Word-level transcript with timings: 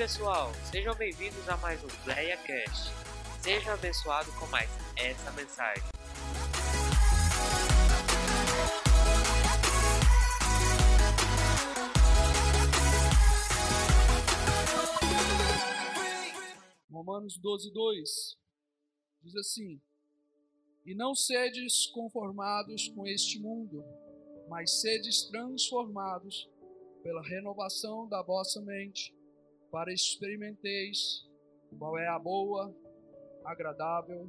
pessoal, 0.00 0.50
sejam 0.64 0.94
bem-vindos 0.94 1.46
a 1.46 1.58
mais 1.58 1.84
um 1.84 1.88
PlayaCast. 2.04 2.90
Seja 3.42 3.74
abençoado 3.74 4.32
com 4.40 4.46
mais 4.46 4.70
essa 4.96 5.30
mensagem. 5.32 5.82
Romanos 16.90 17.36
12, 17.36 17.70
2 17.70 18.10
diz 19.22 19.36
assim: 19.36 19.78
E 20.86 20.94
não 20.94 21.14
sedes 21.14 21.88
conformados 21.88 22.88
com 22.88 23.06
este 23.06 23.38
mundo, 23.38 23.84
mas 24.48 24.80
sedes 24.80 25.24
transformados 25.24 26.48
pela 27.02 27.22
renovação 27.22 28.08
da 28.08 28.22
vossa 28.22 28.62
mente, 28.62 29.14
para 29.70 29.92
experimenteis 29.92 31.28
qual 31.78 31.98
é 31.98 32.08
a 32.08 32.18
boa, 32.18 32.74
agradável 33.44 34.28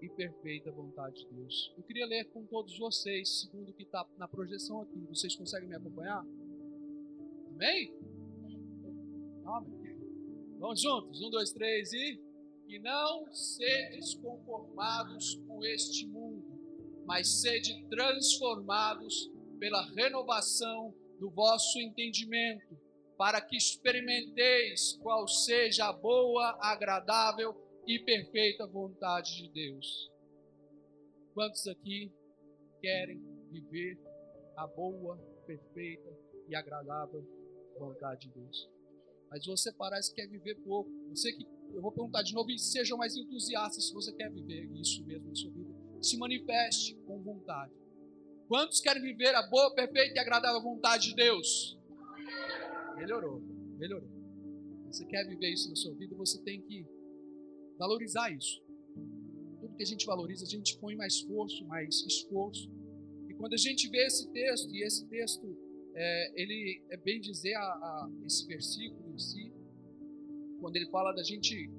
e 0.00 0.08
perfeita 0.08 0.70
vontade 0.70 1.24
de 1.24 1.34
Deus. 1.34 1.72
Eu 1.76 1.82
queria 1.82 2.06
ler 2.06 2.24
com 2.26 2.44
todos 2.46 2.78
vocês, 2.78 3.40
segundo 3.40 3.70
o 3.70 3.72
que 3.72 3.82
está 3.82 4.06
na 4.16 4.28
projeção 4.28 4.82
aqui. 4.82 5.00
Vocês 5.08 5.34
conseguem 5.34 5.68
me 5.68 5.74
acompanhar? 5.74 6.24
Amém? 7.54 7.92
Amém. 9.44 9.98
Vamos 10.58 10.80
juntos? 10.80 11.20
Um, 11.20 11.30
dois, 11.30 11.52
três 11.52 11.92
e. 11.92 12.20
E 12.68 12.78
não 12.78 13.32
sedes 13.32 14.14
conformados 14.14 15.36
com 15.46 15.64
este 15.64 16.06
mundo, 16.06 16.44
mas 17.06 17.40
sede 17.40 17.82
transformados 17.88 19.32
pela 19.58 19.82
renovação 19.92 20.94
do 21.18 21.30
vosso 21.30 21.80
entendimento, 21.80 22.78
para 23.18 23.40
que 23.40 23.56
experimenteis 23.56 24.92
qual 25.02 25.26
seja 25.26 25.86
a 25.86 25.92
boa, 25.92 26.56
agradável 26.62 27.52
e 27.84 27.98
perfeita 27.98 28.64
vontade 28.64 29.42
de 29.42 29.50
Deus. 29.50 30.08
Quantos 31.34 31.66
aqui 31.66 32.12
querem 32.80 33.20
viver 33.50 33.98
a 34.56 34.68
boa, 34.68 35.16
perfeita 35.44 36.16
e 36.48 36.54
agradável 36.54 37.26
vontade 37.76 38.28
de 38.28 38.34
Deus? 38.34 38.70
Mas 39.28 39.44
você 39.44 39.72
parece 39.72 40.14
que 40.14 40.22
quer 40.22 40.28
viver 40.28 40.54
pouco. 40.62 40.88
Você 41.10 41.32
que 41.32 41.44
eu 41.74 41.82
vou 41.82 41.90
perguntar 41.90 42.22
de 42.22 42.32
novo 42.32 42.50
e 42.50 42.58
sejam 42.58 42.96
mais 42.96 43.16
entusiastas 43.16 43.88
se 43.88 43.94
você 43.94 44.12
quer 44.12 44.30
viver 44.30 44.64
isso 44.74 45.04
mesmo 45.04 45.28
na 45.28 45.34
sua 45.34 45.50
vida. 45.50 45.74
Se 46.00 46.16
manifeste 46.16 46.94
com 47.06 47.20
vontade. 47.20 47.74
Quantos 48.46 48.80
querem 48.80 49.02
viver 49.02 49.34
a 49.34 49.42
boa, 49.42 49.74
perfeita 49.74 50.14
e 50.14 50.18
agradável 50.18 50.62
vontade 50.62 51.08
de 51.08 51.16
Deus? 51.16 51.77
Melhorou, 52.98 53.40
melhorou. 53.78 54.08
Você 54.90 55.04
quer 55.04 55.24
viver 55.26 55.52
isso 55.52 55.68
na 55.68 55.76
sua 55.76 55.94
vida, 55.94 56.16
você 56.16 56.40
tem 56.42 56.60
que 56.60 56.84
valorizar 57.78 58.30
isso. 58.30 58.60
Tudo 59.60 59.76
que 59.76 59.82
a 59.82 59.86
gente 59.86 60.04
valoriza, 60.04 60.44
a 60.44 60.48
gente 60.48 60.76
põe 60.78 60.96
mais 60.96 61.14
esforço, 61.14 61.64
mais 61.66 62.02
esforço. 62.04 62.68
E 63.28 63.34
quando 63.34 63.54
a 63.54 63.56
gente 63.56 63.88
vê 63.88 64.04
esse 64.06 64.28
texto, 64.32 64.74
e 64.74 64.82
esse 64.82 65.06
texto, 65.06 65.56
é, 65.94 66.42
ele 66.42 66.82
é 66.90 66.96
bem 66.96 67.20
dizer 67.20 67.54
a, 67.54 67.60
a, 67.60 68.10
esse 68.26 68.46
versículo 68.46 69.14
em 69.14 69.18
si, 69.18 69.52
quando 70.60 70.74
ele 70.74 70.90
fala 70.90 71.12
da 71.12 71.22
gente 71.22 71.70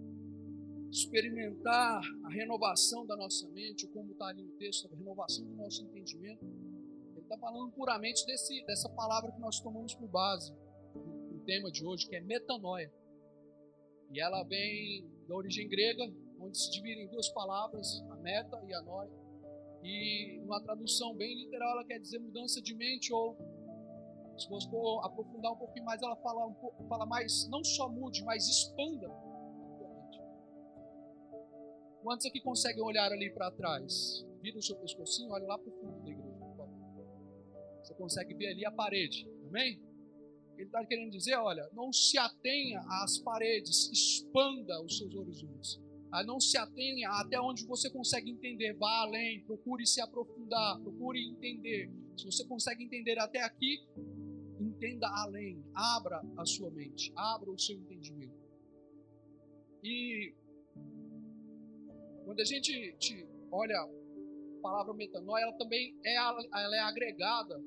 experimentar 0.89 2.02
a 2.23 2.30
renovação 2.30 3.06
da 3.06 3.17
nossa 3.17 3.48
mente, 3.50 3.88
como 3.88 4.11
está 4.14 4.28
ali 4.28 4.42
no 4.42 4.52
texto, 4.52 4.89
a 4.92 4.95
renovação 4.95 5.45
do 5.45 5.56
nosso 5.56 5.83
entendimento. 5.83 6.45
Ele 6.45 7.22
está 7.22 7.38
falando 7.38 7.72
puramente 7.73 8.26
desse, 8.26 8.64
dessa 8.65 8.88
palavra 8.89 9.32
que 9.32 9.39
nós 9.42 9.60
tomamos 9.60 9.94
por 9.94 10.08
base 10.08 10.54
tema 11.49 11.71
de 11.71 11.83
hoje, 11.83 12.08
que 12.08 12.15
é 12.15 12.21
metanoia. 12.21 12.93
E 14.11 14.21
ela 14.21 14.43
vem 14.43 15.10
da 15.27 15.36
origem 15.36 15.67
grega, 15.67 16.04
onde 16.39 16.55
se 16.60 16.70
divide 16.71 17.02
em 17.02 17.08
duas 17.08 17.27
palavras, 17.30 18.04
a 18.11 18.15
meta 18.17 18.61
e 18.67 18.73
a 18.73 18.82
noia. 18.83 19.11
E 19.83 20.39
uma 20.43 20.61
tradução 20.61 21.15
bem 21.15 21.36
literal, 21.36 21.71
ela 21.71 21.86
quer 21.86 21.99
dizer 21.99 22.20
mudança 22.20 22.61
de 22.61 22.76
mente 22.76 23.11
ou 23.11 23.36
se 24.38 24.48
você 24.48 24.70
for 24.70 25.04
aprofundar 25.04 25.52
um 25.52 25.58
pouquinho 25.58 25.86
mais, 25.86 26.02
ela 26.02 26.15
fala, 26.17 26.45
um 26.45 26.54
pouco, 26.54 26.88
fala 26.88 27.05
mais, 27.05 27.49
não 27.49 27.64
só 27.64 27.89
mude, 27.89 28.23
mas 28.23 28.48
expanda 28.48 29.09
Quantos 32.02 32.26
aqui 32.26 32.39
conseguem 32.39 32.82
olhar 32.82 33.11
ali 33.11 33.30
para 33.30 33.52
trás? 33.52 34.26
Vira 34.42 34.58
o 34.58 34.61
seu 34.61 34.77
pescocinho, 34.77 35.32
olha 35.32 35.45
lá 35.45 35.58
para 35.58 35.70
o 35.70 35.80
fundo 35.80 36.02
da 36.02 36.09
igreja. 36.09 36.30
Você 37.83 37.93
consegue 37.95 38.33
ver 38.36 38.48
ali 38.48 38.65
a 38.65 38.71
parede, 38.71 39.30
amém? 39.49 39.89
Ele 40.59 40.67
está 40.67 40.86
querendo 40.86 41.11
dizer, 41.11 41.36
olha, 41.36 41.70
não 41.71 41.89
se 41.93 42.17
atenha 42.17 42.81
às 43.02 43.17
paredes, 43.20 43.89
expanda 43.93 44.83
os 44.83 44.97
seus 44.97 45.15
horizontes. 45.15 45.80
Ah, 46.11 46.21
não 46.21 46.37
se 46.37 46.58
atenha 46.58 47.09
até 47.11 47.39
onde 47.39 47.65
você 47.65 47.89
consegue 47.89 48.30
entender, 48.30 48.73
vá 48.73 49.03
além, 49.03 49.42
procure 49.45 49.87
se 49.87 50.02
aprofundar, 50.02 50.77
procure 50.81 51.30
entender. 51.30 51.89
Se 52.17 52.25
você 52.25 52.45
consegue 52.45 52.83
entender 52.83 53.17
até 53.20 53.42
aqui, 53.42 53.80
entenda 54.59 55.08
além, 55.23 55.64
abra 55.73 56.21
a 56.36 56.45
sua 56.45 56.70
mente, 56.71 57.09
abra 57.15 57.49
o 57.49 57.58
seu 57.58 57.77
entendimento. 57.77 58.37
E 59.81 60.36
quando 62.26 62.41
a 62.41 62.43
gente, 62.43 63.26
olha 63.49 63.80
a 63.80 64.61
palavra 64.61 64.93
metanoia, 64.93 65.43
ela 65.43 65.53
também 65.53 65.97
é, 66.03 66.15
ela 66.15 66.76
é 66.76 66.80
agregada 66.80 67.64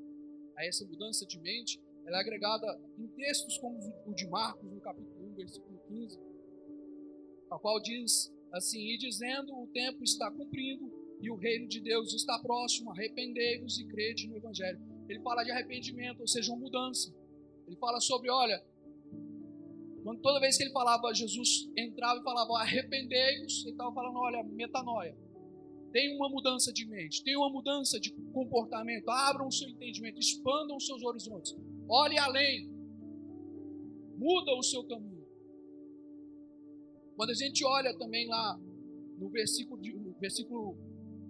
a 0.59 0.67
essa 0.67 0.85
mudança 0.85 1.25
de 1.25 1.41
mente, 1.41 1.81
ela 2.05 2.19
é 2.19 2.21
agregada 2.21 2.81
em 2.99 3.07
textos 3.09 3.59
como 3.59 3.79
o 4.07 4.15
de 4.15 4.27
Marcos, 4.29 4.71
no 4.71 4.81
capítulo 4.81 5.31
1, 5.31 5.35
versículo 5.35 5.81
15, 5.89 6.19
a 7.51 7.59
qual 7.59 7.81
diz 7.81 8.33
assim: 8.53 8.81
E 8.81 8.99
dizendo, 8.99 9.55
o 9.57 9.67
tempo 9.69 10.03
está 10.03 10.31
cumprindo 10.31 10.91
e 11.21 11.31
o 11.31 11.37
reino 11.37 11.69
de 11.69 11.81
Deus 11.81 12.13
está 12.15 12.39
próximo, 12.41 12.91
arrependei-vos 12.91 13.79
e 13.79 13.87
crede 13.87 14.29
no 14.29 14.37
Evangelho. 14.37 14.81
Ele 15.09 15.21
fala 15.21 15.45
de 15.45 15.51
arrependimento, 15.51 16.21
ou 16.21 16.27
seja, 16.27 16.51
uma 16.51 16.61
mudança. 16.61 17.15
Ele 17.67 17.77
fala 17.77 18.01
sobre, 18.01 18.29
olha, 18.29 18.63
quando 20.03 20.21
toda 20.21 20.41
vez 20.41 20.57
que 20.57 20.65
ele 20.65 20.73
falava, 20.73 21.15
Jesus 21.15 21.71
entrava 21.77 22.21
e 22.21 22.25
falava, 22.25 22.53
arrependei-vos, 22.59 23.63
ele 23.63 23.73
estava 23.73 23.93
falando, 23.95 24.19
olha, 24.19 24.43
metanoia. 24.43 25.17
Tem 25.93 26.17
uma 26.17 26.29
mudança 26.29 26.73
de 26.73 26.87
mente, 26.87 27.23
tem 27.23 27.37
uma 27.37 27.51
mudança 27.51 28.01
de 28.01 28.13
comportamento. 28.33 29.09
Abram 29.11 29.47
o 29.47 29.53
seu 29.53 29.69
entendimento, 29.69 30.19
expandam 30.19 30.77
os 30.77 30.87
seus 30.87 31.03
horizontes. 31.05 31.55
Olhe 31.89 32.19
além. 32.19 32.71
Muda 34.17 34.55
o 34.55 34.63
seu 34.63 34.85
caminho. 34.85 35.27
Quando 37.17 37.31
a 37.31 37.35
gente 37.35 37.65
olha 37.65 37.97
também 37.99 38.27
lá 38.29 38.59
no 39.19 39.29
versículo, 39.29 39.81
de, 39.81 39.93
no 39.95 40.13
versículo 40.19 40.77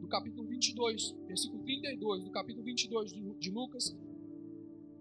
do 0.01 0.09
capítulo 0.09 0.47
22, 0.49 1.13
versículo 1.27 1.63
32 1.65 2.25
do 2.25 2.31
capítulo 2.31 2.65
22 2.65 3.13
de, 3.13 3.35
de 3.35 3.51
Lucas, 3.51 3.97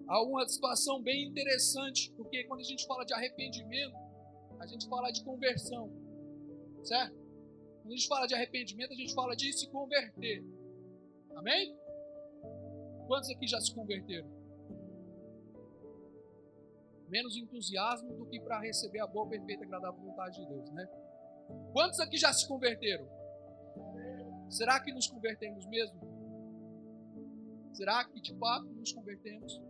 há 0.07 0.23
uma 0.23 0.47
situação 0.47 1.01
bem 1.01 1.27
interessante, 1.27 2.11
porque 2.17 2.43
quando 2.45 2.59
a 2.61 2.63
gente 2.63 2.85
fala 2.85 3.03
de 3.05 3.13
arrependimento, 3.13 3.95
a 4.59 4.67
gente 4.67 4.87
fala 4.87 5.11
de 5.11 5.23
conversão, 5.23 5.91
certo? 6.83 7.15
Quando 7.81 7.93
a 7.93 7.95
gente 7.95 8.07
fala 8.07 8.27
de 8.27 8.35
arrependimento, 8.35 8.91
a 8.91 8.95
gente 8.95 9.13
fala 9.13 9.35
de 9.35 9.51
se 9.53 9.69
converter. 9.69 10.43
Amém? 11.35 11.75
Quantos 13.07 13.29
aqui 13.29 13.47
já 13.47 13.59
se 13.59 13.73
converteram? 13.73 14.40
Menos 17.11 17.35
entusiasmo 17.35 18.15
do 18.15 18.25
que 18.25 18.39
para 18.39 18.59
receber 18.61 18.99
a 18.99 19.07
boa, 19.07 19.27
perfeita 19.27 19.63
e 19.63 19.67
agradável 19.67 19.99
vontade 19.99 20.39
de 20.39 20.47
Deus, 20.47 20.71
né? 20.71 20.87
Quantos 21.73 21.99
aqui 21.99 22.17
já 22.17 22.31
se 22.31 22.47
converteram? 22.47 23.05
Será 24.49 24.79
que 24.79 24.93
nos 24.93 25.07
convertemos 25.07 25.65
mesmo? 25.67 25.99
Será 27.73 28.05
que 28.05 28.21
de 28.21 28.33
fato 28.37 28.65
nos 28.65 28.93
convertemos? 28.93 29.61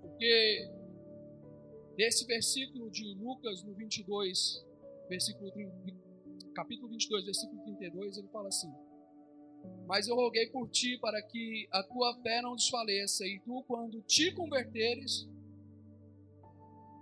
Porque 0.00 0.70
nesse 1.98 2.26
versículo 2.26 2.90
de 2.90 3.14
Lucas, 3.14 3.62
no 3.64 3.74
22, 3.74 4.66
versículo, 5.08 5.52
capítulo 6.54 6.88
22, 6.88 7.24
versículo 7.26 7.62
32, 7.62 8.18
ele 8.18 8.28
fala 8.28 8.48
assim: 8.48 8.72
Mas 9.86 10.06
eu 10.06 10.14
roguei 10.14 10.46
por 10.48 10.68
ti 10.68 10.98
para 10.98 11.22
que 11.22 11.66
a 11.72 11.82
tua 11.82 12.14
fé 12.22 12.42
não 12.42 12.54
desfaleça, 12.54 13.26
e 13.26 13.40
tu, 13.40 13.64
quando 13.66 14.02
te 14.02 14.32
converteres, 14.34 15.26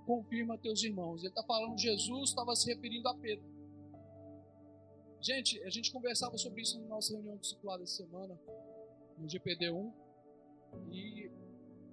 confirma 0.06 0.56
teus 0.56 0.82
irmãos. 0.84 1.20
Ele 1.20 1.28
está 1.28 1.42
falando, 1.42 1.78
Jesus 1.78 2.30
estava 2.30 2.54
se 2.54 2.72
referindo 2.72 3.08
a 3.08 3.14
Pedro. 3.14 3.44
Gente, 5.20 5.60
a 5.64 5.70
gente 5.70 5.90
conversava 5.90 6.38
sobre 6.38 6.62
isso 6.62 6.80
na 6.80 6.86
nossa 6.86 7.12
reunião 7.12 7.36
discipulada 7.38 7.82
essa 7.82 7.96
semana, 7.96 8.38
no 9.18 9.28
GPD 9.28 9.70
1, 9.70 9.92
e 10.92 11.30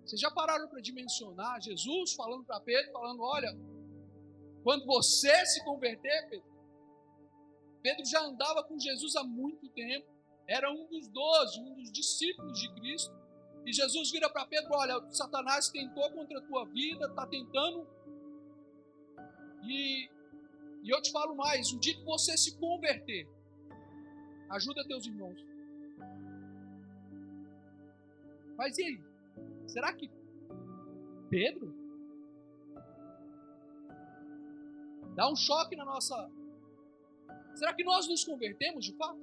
vocês 0.06 0.20
já 0.20 0.30
pararam 0.30 0.68
para 0.68 0.82
dimensionar 0.82 1.62
Jesus 1.62 2.14
falando 2.14 2.44
para 2.44 2.60
Pedro, 2.60 2.92
falando: 2.92 3.24
olha, 3.24 3.50
quando 4.64 4.86
você 4.86 5.46
se 5.46 5.64
converter, 5.64 6.30
Pedro, 6.30 6.54
Pedro 7.82 8.06
já 8.06 8.22
andava 8.22 8.64
com 8.64 8.80
Jesus 8.80 9.16
há 9.16 9.24
muito 9.24 9.68
tempo, 9.70 10.08
era 10.48 10.72
um 10.72 10.86
dos 10.88 11.08
doze, 11.08 11.60
um 11.60 11.74
dos 11.76 11.92
discípulos 11.92 12.60
de 12.60 12.74
Cristo. 12.76 13.14
E 13.66 13.72
Jesus 13.72 14.12
vira 14.12 14.30
para 14.30 14.46
Pedro: 14.46 14.70
Olha, 14.74 15.02
Satanás 15.12 15.70
tentou 15.70 16.12
contra 16.12 16.40
a 16.40 16.42
tua 16.42 16.66
vida, 16.66 17.06
está 17.06 17.26
tentando. 17.26 17.88
E, 19.64 20.10
e 20.84 20.90
eu 20.90 21.02
te 21.02 21.12
falo 21.12 21.36
mais: 21.36 21.72
o 21.72 21.80
dia 21.80 21.96
que 21.96 22.04
você 22.04 22.38
se 22.38 22.58
converter, 22.58 23.28
ajuda 24.50 24.86
teus 24.86 25.06
irmãos. 25.06 25.40
Mas 28.58 28.78
e 28.78 28.84
aí? 28.84 29.02
Será 29.66 29.94
que 29.94 30.12
Pedro 31.30 31.74
dá 35.16 35.30
um 35.30 35.36
choque 35.36 35.76
na 35.76 35.86
nossa. 35.86 36.30
Será 37.56 37.74
que 37.74 37.84
nós 37.84 38.08
nos 38.08 38.24
convertemos 38.24 38.86
de 38.86 38.94
fato? 38.94 39.23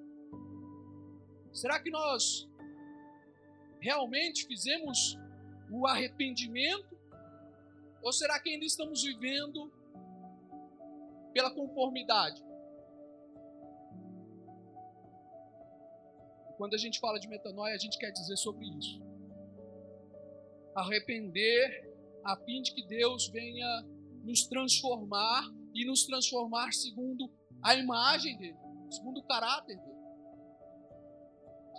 Será 1.53 1.81
que 1.81 1.91
nós 1.91 2.49
realmente 3.81 4.47
fizemos 4.47 5.19
o 5.71 5.87
arrependimento? 5.87 6.99
Ou 8.03 8.13
será 8.13 8.39
que 8.41 8.51
ainda 8.51 8.65
estamos 8.65 9.03
vivendo 9.03 9.71
pela 11.33 11.51
conformidade? 11.51 12.43
Quando 16.57 16.75
a 16.75 16.79
gente 16.79 17.01
fala 17.01 17.19
de 17.19 17.27
metanoia, 17.27 17.75
a 17.75 17.79
gente 17.79 17.99
quer 17.99 18.11
dizer 18.11 18.37
sobre 18.37 18.67
isso. 18.67 19.01
Arrepender 20.75 21.91
a 22.25 22.37
fim 22.37 22.63
de 22.63 22.75
que 22.75 22.87
Deus 22.87 23.29
venha 23.29 23.83
nos 24.23 24.47
transformar 24.47 25.43
e 25.75 25.87
nos 25.87 26.05
transformar 26.05 26.73
segundo 26.73 27.31
a 27.63 27.75
imagem 27.75 28.37
dele, 28.37 28.59
segundo 28.91 29.21
o 29.21 29.23
caráter 29.23 29.77
dele. 29.77 29.90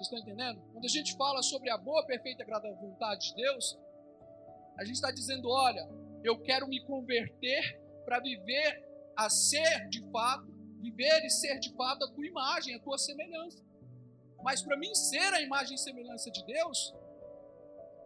Vocês 0.02 0.20
estão 0.20 0.20
entendendo? 0.20 0.60
Quando 0.72 0.86
a 0.86 0.90
gente 0.90 1.16
fala 1.16 1.44
sobre 1.44 1.70
a 1.70 1.78
boa, 1.78 2.04
perfeita 2.06 2.44
e 2.44 2.74
vontade 2.74 3.30
de 3.30 3.36
Deus, 3.36 3.78
a 4.76 4.84
gente 4.84 4.96
está 4.96 5.12
dizendo: 5.12 5.48
olha, 5.48 5.88
eu 6.24 6.40
quero 6.42 6.68
me 6.68 6.84
converter 6.86 7.80
para 8.04 8.20
viver 8.20 8.84
a 9.16 9.30
ser 9.30 9.88
de 9.90 10.02
fato, 10.12 10.48
viver 10.82 11.24
e 11.24 11.30
ser 11.30 11.60
de 11.60 11.72
fato 11.76 12.04
a 12.04 12.12
tua 12.12 12.26
imagem, 12.26 12.76
a 12.76 12.80
tua 12.80 12.98
semelhança. 12.98 13.64
Mas 14.42 14.64
para 14.64 14.76
mim 14.76 14.94
ser 14.96 15.34
a 15.36 15.42
imagem 15.42 15.76
e 15.76 15.78
semelhança 15.78 16.32
de 16.32 16.44
Deus, 16.46 16.96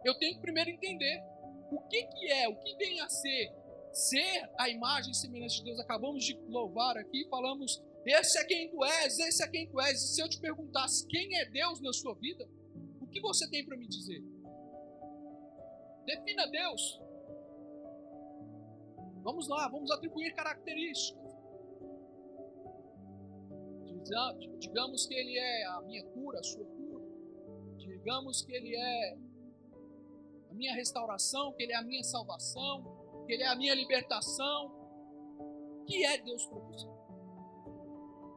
eu 0.04 0.14
tenho 0.18 0.34
que 0.34 0.40
primeiro 0.42 0.68
entender 0.68 1.22
o 1.70 1.80
que, 1.80 2.02
que 2.04 2.30
é, 2.30 2.46
o 2.46 2.56
que 2.56 2.76
vem 2.76 3.00
a 3.00 3.08
ser 3.08 3.54
ser 3.90 4.50
a 4.58 4.68
imagem 4.68 5.12
e 5.12 5.14
semelhança 5.14 5.56
de 5.56 5.64
Deus. 5.64 5.80
Acabamos 5.80 6.22
de 6.22 6.38
louvar 6.46 6.98
aqui, 6.98 7.26
falamos 7.30 7.82
esse 8.06 8.38
é 8.38 8.44
quem 8.44 8.70
tu 8.70 8.84
és, 8.84 9.18
esse 9.18 9.42
é 9.42 9.48
quem 9.48 9.68
tu 9.68 9.80
és. 9.80 10.02
E 10.02 10.14
se 10.14 10.22
eu 10.22 10.28
te 10.28 10.40
perguntasse 10.40 11.06
quem 11.06 11.36
é 11.38 11.44
Deus 11.46 11.80
na 11.80 11.92
sua 11.92 12.14
vida, 12.14 12.48
o 13.00 13.06
que 13.06 13.20
você 13.20 13.48
tem 13.48 13.64
para 13.64 13.76
me 13.76 13.88
dizer? 13.88 14.22
Defina 16.04 16.46
Deus. 16.46 17.00
Vamos 19.22 19.48
lá, 19.48 19.68
vamos 19.68 19.90
atribuir 19.90 20.34
características. 20.34 21.26
Digamos 24.60 25.06
que 25.06 25.14
Ele 25.14 25.36
é 25.36 25.66
a 25.66 25.80
minha 25.80 26.04
cura, 26.04 26.38
a 26.38 26.42
sua 26.44 26.64
cura. 26.64 27.04
Digamos 27.76 28.42
que 28.42 28.52
Ele 28.52 28.76
é 28.76 29.18
a 30.48 30.54
minha 30.54 30.74
restauração, 30.76 31.52
que 31.54 31.64
Ele 31.64 31.72
é 31.72 31.76
a 31.76 31.82
minha 31.82 32.04
salvação, 32.04 33.24
que 33.26 33.32
Ele 33.32 33.42
é 33.42 33.48
a 33.48 33.56
minha 33.56 33.74
libertação. 33.74 34.66
O 35.80 35.84
que 35.86 36.04
é 36.04 36.18
Deus 36.18 36.46
para 36.46 36.58
você? 36.60 36.95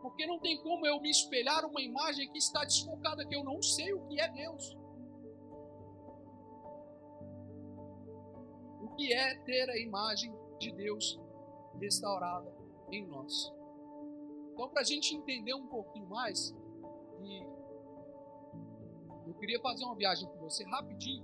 Porque 0.10 0.26
não 0.26 0.40
tem 0.40 0.58
como 0.64 0.88
eu 0.88 1.00
me 1.00 1.10
espelhar 1.10 1.64
uma 1.66 1.82
imagem 1.82 2.28
que 2.32 2.40
está 2.40 2.64
desfocada, 2.64 3.26
que 3.26 3.36
eu 3.36 3.44
não 3.44 3.62
sei 3.62 3.94
o 3.94 4.06
que 4.08 4.20
é 4.20 4.28
Deus. 4.28 4.76
O 8.82 8.90
que 8.96 9.14
é 9.14 9.36
ter 9.44 9.70
a 9.70 9.78
imagem 9.78 10.34
de 10.58 10.72
Deus 10.72 11.20
restaurada 11.80 12.52
em 12.92 13.06
nós. 13.06 13.54
Então, 14.52 14.68
para 14.70 14.82
a 14.82 14.84
gente 14.84 15.16
entender 15.16 15.54
um 15.54 15.68
pouquinho 15.68 16.08
mais, 16.08 16.56
e 17.22 17.44
eu 19.28 19.36
queria 19.36 19.62
fazer 19.62 19.86
uma 19.86 19.96
viagem 19.96 20.28
com 20.28 20.40
você 20.40 20.64
rapidinho. 20.66 21.24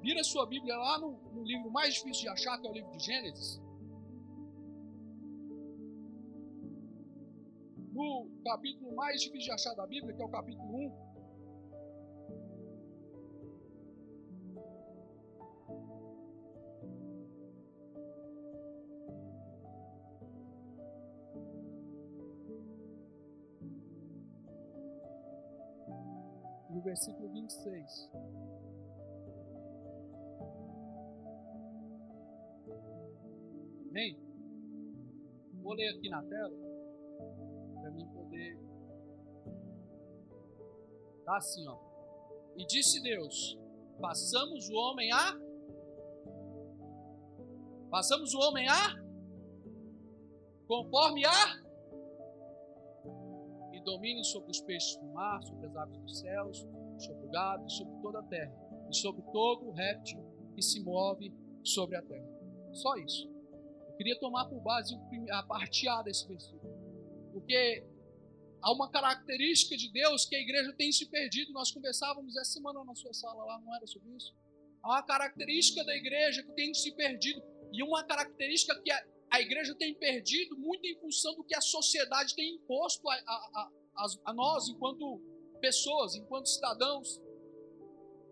Vira 0.00 0.24
sua 0.24 0.46
Bíblia 0.46 0.74
lá 0.76 0.98
no, 0.98 1.12
no 1.32 1.44
livro 1.44 1.70
mais 1.70 1.94
difícil 1.94 2.22
de 2.22 2.28
achar, 2.30 2.58
que 2.58 2.66
é 2.66 2.70
o 2.70 2.72
livro 2.72 2.90
de 2.96 3.04
Gênesis. 3.04 3.60
No 8.00 8.42
capítulo 8.44 8.94
mais 8.94 9.20
difícil 9.20 9.46
de 9.46 9.52
achar 9.52 9.74
da 9.74 9.86
Bíblia, 9.86 10.14
que 10.14 10.22
é 10.22 10.24
o 10.24 10.28
capítulo 10.28 10.74
1. 10.74 11.10
No 26.70 26.80
versículo 26.82 27.28
26. 27.28 28.10
Amém? 33.90 34.16
Vou 35.62 35.74
ler 35.74 35.88
aqui 35.88 36.08
na 36.08 36.22
tela 36.22 36.79
poder. 38.30 38.56
Tá 41.24 41.36
assim, 41.36 41.66
ó. 41.68 41.78
E 42.56 42.64
disse 42.66 43.02
Deus: 43.02 43.58
passamos 44.00 44.68
o 44.68 44.74
homem 44.74 45.10
a. 45.12 45.36
Passamos 47.90 48.32
o 48.34 48.38
homem 48.38 48.68
a. 48.68 48.94
Conforme 50.66 51.24
a. 51.26 51.70
E 53.72 53.82
domine 53.82 54.24
sobre 54.24 54.50
os 54.50 54.60
peixes 54.60 54.96
do 54.96 55.06
mar, 55.08 55.42
sobre 55.42 55.66
as 55.66 55.76
aves 55.76 55.98
dos 55.98 56.18
céus, 56.20 56.66
sobre 56.98 57.26
o 57.26 57.30
gado 57.30 57.68
sobre 57.70 57.94
toda 58.02 58.20
a 58.20 58.22
terra, 58.24 58.54
e 58.88 58.94
sobre 58.94 59.22
todo 59.32 59.68
o 59.68 59.72
réptil 59.72 60.20
que 60.54 60.62
se 60.62 60.80
move 60.82 61.34
sobre 61.64 61.96
a 61.96 62.02
terra. 62.02 62.28
Só 62.72 62.94
isso. 62.96 63.28
Eu 63.88 63.96
queria 63.96 64.18
tomar 64.18 64.46
por 64.46 64.60
base 64.60 64.96
a 65.30 65.42
parte 65.42 65.88
A 65.88 66.02
desse 66.02 66.26
versículo. 66.26 66.72
Porque 67.32 67.84
há 68.62 68.72
uma 68.72 68.90
característica 68.90 69.76
de 69.76 69.90
Deus 69.90 70.24
que 70.24 70.36
a 70.36 70.40
igreja 70.40 70.72
tem 70.72 70.92
se 70.92 71.06
perdido. 71.06 71.52
Nós 71.52 71.70
conversávamos 71.70 72.36
essa 72.36 72.52
semana 72.52 72.84
na 72.84 72.94
sua 72.94 73.12
sala 73.12 73.44
lá, 73.44 73.60
não 73.60 73.74
era 73.74 73.86
sobre 73.86 74.14
isso? 74.16 74.34
Há 74.82 74.88
uma 74.88 75.02
característica 75.02 75.84
da 75.84 75.94
igreja 75.94 76.42
que 76.42 76.52
tem 76.52 76.72
se 76.74 76.92
perdido. 76.92 77.42
E 77.72 77.82
uma 77.82 78.02
característica 78.04 78.78
que 78.80 78.90
a, 78.90 79.04
a 79.30 79.40
igreja 79.40 79.74
tem 79.74 79.94
perdido 79.94 80.56
muito 80.56 80.84
em 80.86 80.96
função 80.98 81.34
do 81.34 81.44
que 81.44 81.54
a 81.54 81.60
sociedade 81.60 82.34
tem 82.34 82.54
imposto 82.54 83.08
a, 83.08 83.14
a, 83.14 83.70
a, 84.26 84.34
nós, 84.34 84.68
enquanto 84.68 85.20
pessoas, 85.60 86.14
enquanto 86.14 86.48
cidadãos. 86.48 87.20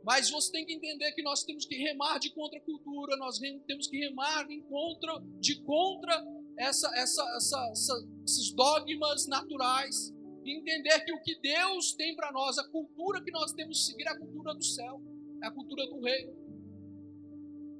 Mas 0.02 0.30
você 0.30 0.50
tem 0.50 0.64
que 0.64 0.72
entender 0.72 1.12
que 1.12 1.22
nós 1.22 1.44
temos 1.44 1.66
que 1.66 1.76
remar 1.76 2.18
de 2.18 2.30
contra 2.30 2.58
a 2.58 2.62
cultura, 2.62 3.16
nós 3.16 3.38
temos 3.66 3.86
que 3.86 3.98
remar 3.98 4.50
em 4.50 4.62
contra, 4.62 5.20
de 5.38 5.60
contra 5.62 6.24
essa, 6.56 6.88
essa, 6.96 7.22
essa, 7.36 8.08
esses 8.24 8.52
dogmas 8.52 9.26
naturais 9.26 10.12
entender 10.56 11.04
que 11.04 11.12
o 11.12 11.20
que 11.20 11.38
Deus 11.40 11.92
tem 11.92 12.14
para 12.16 12.32
nós, 12.32 12.58
a 12.58 12.68
cultura 12.68 13.22
que 13.22 13.30
nós 13.30 13.52
temos 13.52 13.78
que 13.78 13.92
seguir 13.92 14.04
é 14.04 14.10
a 14.10 14.18
cultura 14.18 14.54
do 14.54 14.64
céu, 14.64 15.00
é 15.42 15.46
a 15.46 15.50
cultura 15.50 15.86
do 15.86 16.00
reino. 16.00 16.36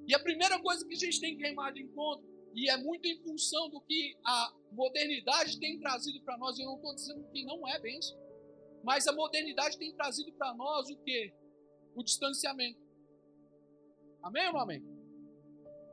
E 0.07 0.15
a 0.15 0.19
primeira 0.19 0.59
coisa 0.61 0.87
que 0.87 0.95
a 0.95 0.99
gente 0.99 1.21
tem 1.21 1.37
que 1.37 1.43
remar 1.43 1.73
de 1.73 1.83
encontro, 1.83 2.27
e 2.55 2.69
é 2.71 2.77
muito 2.77 3.07
em 3.07 3.23
função 3.23 3.69
do 3.69 3.81
que 3.83 4.17
a 4.25 4.55
modernidade 4.73 5.59
tem 5.61 5.79
trazido 5.79 6.21
para 6.23 6.39
nós, 6.39 6.59
eu 6.59 6.67
não 6.67 6.77
estou 6.77 6.95
dizendo 6.95 7.25
que 7.31 7.45
não 7.45 7.69
é 7.69 7.79
bênção, 7.79 8.19
mas 8.83 9.07
a 9.07 9.13
modernidade 9.13 9.79
tem 9.79 9.93
trazido 9.95 10.33
para 10.33 10.55
nós 10.55 10.89
o 10.91 10.97
que? 10.97 11.33
O 11.95 12.03
distanciamento. 12.03 12.81
Amém 14.23 14.49
ou 14.49 14.59
amém? 14.59 14.83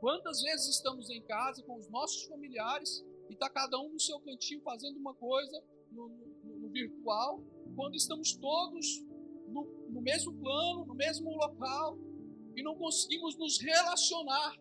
Quantas 0.00 0.42
vezes 0.42 0.68
estamos 0.68 1.10
em 1.10 1.22
casa 1.22 1.62
com 1.62 1.76
os 1.76 1.88
nossos 1.88 2.24
familiares 2.24 3.04
e 3.28 3.34
está 3.34 3.48
cada 3.50 3.78
um 3.78 3.90
no 3.90 4.00
seu 4.00 4.18
cantinho 4.20 4.60
fazendo 4.62 4.98
uma 4.98 5.14
coisa 5.14 5.62
no 5.90 6.08
virtual, 6.76 7.42
quando 7.74 7.94
estamos 7.94 8.36
todos 8.36 9.02
no, 9.48 9.64
no 9.88 10.00
mesmo 10.02 10.32
plano, 10.34 10.84
no 10.86 10.94
mesmo 10.94 11.30
local 11.30 11.98
e 12.54 12.62
não 12.62 12.74
conseguimos 12.76 13.36
nos 13.36 13.58
relacionar. 13.60 14.54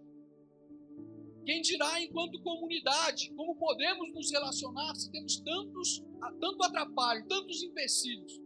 Quem 1.45 1.61
dirá 1.61 2.01
enquanto 2.01 2.41
comunidade, 2.41 3.31
como 3.35 3.55
podemos 3.55 4.13
nos 4.13 4.31
relacionar 4.31 4.95
se 4.95 5.11
temos 5.11 5.39
tantos, 5.41 6.03
tanto 6.39 6.63
atrapalho, 6.63 7.27
tantos 7.27 7.61
empecilhos? 7.61 8.41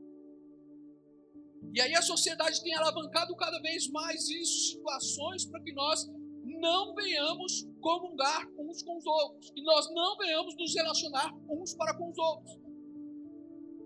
E 1.74 1.82
aí 1.82 1.94
a 1.94 2.02
sociedade 2.02 2.62
tem 2.62 2.74
alavancado 2.74 3.36
cada 3.36 3.60
vez 3.62 3.88
mais 3.90 4.28
isso, 4.30 4.72
situações 4.72 5.46
para 5.46 5.62
que 5.62 5.72
nós 5.74 6.10
não 6.44 6.94
venhamos 6.94 7.68
comungar 7.80 8.48
uns 8.58 8.84
com 8.84 8.98
os 8.98 9.06
outros, 9.06 9.52
que 9.52 9.62
nós 9.62 9.90
não 9.94 10.18
venhamos 10.18 10.56
nos 10.58 10.74
relacionar 10.74 11.34
uns 11.50 11.74
para 11.76 11.96
com 11.96 12.10
os 12.10 12.18
outros. 12.18 12.59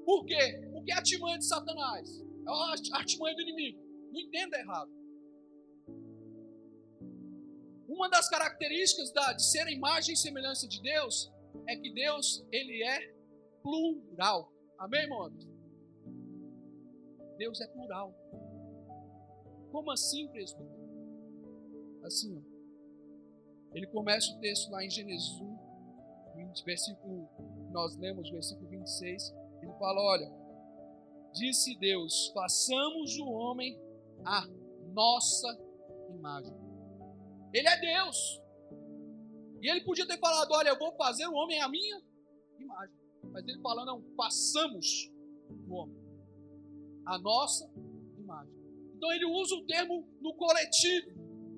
Por 0.05 0.25
quê? 0.25 0.61
Porque 0.71 0.91
é 0.91 0.95
a 0.95 0.97
artimanha 0.97 1.37
de 1.37 1.45
Satanás, 1.45 2.19
é 2.19 2.93
a 2.93 2.97
artimanha 2.97 3.35
do 3.35 3.41
inimigo. 3.41 3.79
Não 4.11 4.19
entenda 4.19 4.57
errado. 4.57 4.91
Uma 7.87 8.09
das 8.09 8.29
características 8.29 9.11
da, 9.11 9.33
de 9.33 9.45
ser 9.45 9.67
a 9.67 9.71
imagem 9.71 10.13
e 10.13 10.17
semelhança 10.17 10.67
de 10.67 10.81
Deus 10.81 11.31
é 11.67 11.75
que 11.75 11.91
Deus, 11.93 12.45
ele 12.51 12.83
é 12.83 13.13
plural. 13.61 14.51
Amém, 14.79 15.01
irmãos? 15.03 15.33
Deus 17.37 17.61
é 17.61 17.67
plural. 17.67 18.13
Como 19.71 19.91
assim, 19.91 20.27
presbítero? 20.27 20.69
Assim, 22.03 22.37
ó. 22.37 22.53
Ele 23.73 23.87
começa 23.87 24.31
o 24.31 24.39
texto 24.39 24.69
lá 24.69 24.83
em 24.83 24.89
Gênesis 24.89 25.39
1, 25.39 25.57
versículo, 26.65 27.27
nós 27.71 27.95
lemos, 27.97 28.29
versículo 28.29 28.69
26. 28.69 29.33
Ele 29.63 29.73
fala: 29.79 30.01
Olha, 30.01 30.31
disse 31.33 31.75
Deus: 31.77 32.31
façamos 32.33 33.17
o 33.17 33.25
homem 33.25 33.79
a 34.25 34.45
nossa 34.93 35.47
imagem. 36.09 36.53
Ele 37.53 37.67
é 37.67 37.79
Deus. 37.79 38.41
E 39.61 39.69
ele 39.69 39.81
podia 39.81 40.07
ter 40.07 40.19
falado: 40.19 40.51
Olha, 40.51 40.69
eu 40.69 40.79
vou 40.79 40.93
fazer 40.95 41.25
o 41.27 41.33
homem 41.33 41.61
a 41.61 41.69
minha 41.69 42.01
imagem. 42.59 42.95
Mas 43.31 43.47
ele 43.47 43.61
fala: 43.61 43.85
Não, 43.85 44.03
façamos 44.15 45.11
o 45.67 45.73
homem 45.73 46.03
a 47.05 47.17
nossa 47.17 47.69
imagem. 48.17 48.53
Então 48.95 49.11
ele 49.11 49.25
usa 49.25 49.55
o 49.55 49.65
termo 49.65 50.07
no 50.21 50.33
coletivo, 50.35 51.11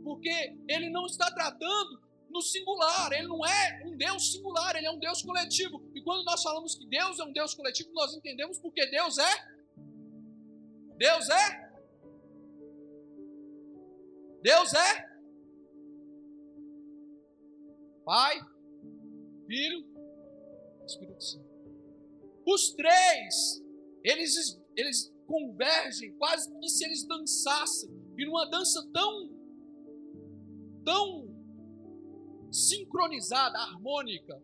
porque 0.03 0.57
ele 0.67 0.89
não 0.89 1.05
está 1.05 1.31
tratando 1.31 2.01
no 2.35 2.41
singular, 2.41 3.11
ele 3.13 3.27
não 3.27 3.45
é 3.45 3.83
um 3.85 3.95
Deus 3.95 4.33
singular, 4.33 4.75
ele 4.75 4.85
é 4.85 4.91
um 4.91 4.99
Deus 4.99 5.21
coletivo. 5.21 5.81
E 5.95 6.01
quando 6.01 6.25
nós 6.25 6.43
falamos 6.43 6.75
que 6.75 6.85
Deus 6.85 7.17
é 7.17 7.23
um 7.23 7.31
Deus 7.31 7.53
coletivo, 7.53 7.91
nós 7.93 8.13
entendemos 8.13 8.59
porque 8.59 8.85
Deus 8.87 9.17
é. 9.17 9.55
Deus 10.97 11.29
é. 11.29 11.71
Deus 14.41 14.73
é. 14.73 15.15
Pai, 18.03 18.39
Filho, 19.47 19.85
Espírito 20.85 21.23
Santo. 21.23 21.45
Os 22.45 22.73
três, 22.73 23.63
eles, 24.03 24.61
eles 24.75 25.11
convergem 25.25 26.13
quase 26.17 26.53
que 26.59 26.69
se 26.69 26.85
eles 26.85 27.07
dançassem. 27.07 27.89
E 28.17 28.25
numa 28.25 28.45
dança 28.49 28.87
tão, 28.93 29.29
tão 30.83 31.34
sincronizada, 32.55 33.57
harmônica, 33.59 34.41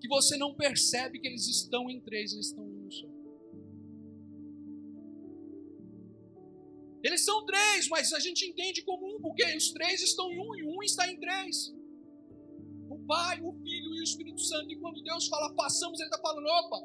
que 0.00 0.08
você 0.08 0.36
não 0.36 0.54
percebe 0.54 1.18
que 1.18 1.26
eles 1.26 1.46
estão 1.46 1.90
em 1.90 2.00
três, 2.00 2.32
eles 2.32 2.46
estão 2.46 2.66
em 2.66 2.86
um 2.86 2.90
só. 2.90 3.06
Eles 7.02 7.24
são 7.24 7.44
três, 7.46 7.88
mas 7.88 8.12
a 8.12 8.18
gente 8.18 8.44
entende 8.44 8.82
como 8.82 9.06
um, 9.06 9.20
porque 9.20 9.44
os 9.56 9.70
três 9.70 10.02
estão 10.02 10.32
em 10.32 10.38
um 10.38 10.54
e 10.56 10.64
um 10.64 10.82
está 10.82 11.10
em 11.10 11.18
três. 11.18 11.74
O 12.90 12.98
Pai, 13.06 13.40
o 13.40 13.52
Filho 13.52 13.94
e 13.94 14.00
o 14.00 14.02
Espírito 14.02 14.40
Santo. 14.40 14.72
E 14.72 14.76
quando 14.76 15.02
Deus 15.02 15.28
fala, 15.28 15.54
façamos, 15.54 16.00
Ele 16.00 16.08
está 16.08 16.20
falando, 16.20 16.46
opa, 16.46 16.80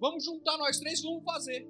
vamos 0.00 0.24
juntar 0.24 0.56
nós 0.56 0.78
três, 0.78 1.02
vamos 1.02 1.24
fazer. 1.24 1.68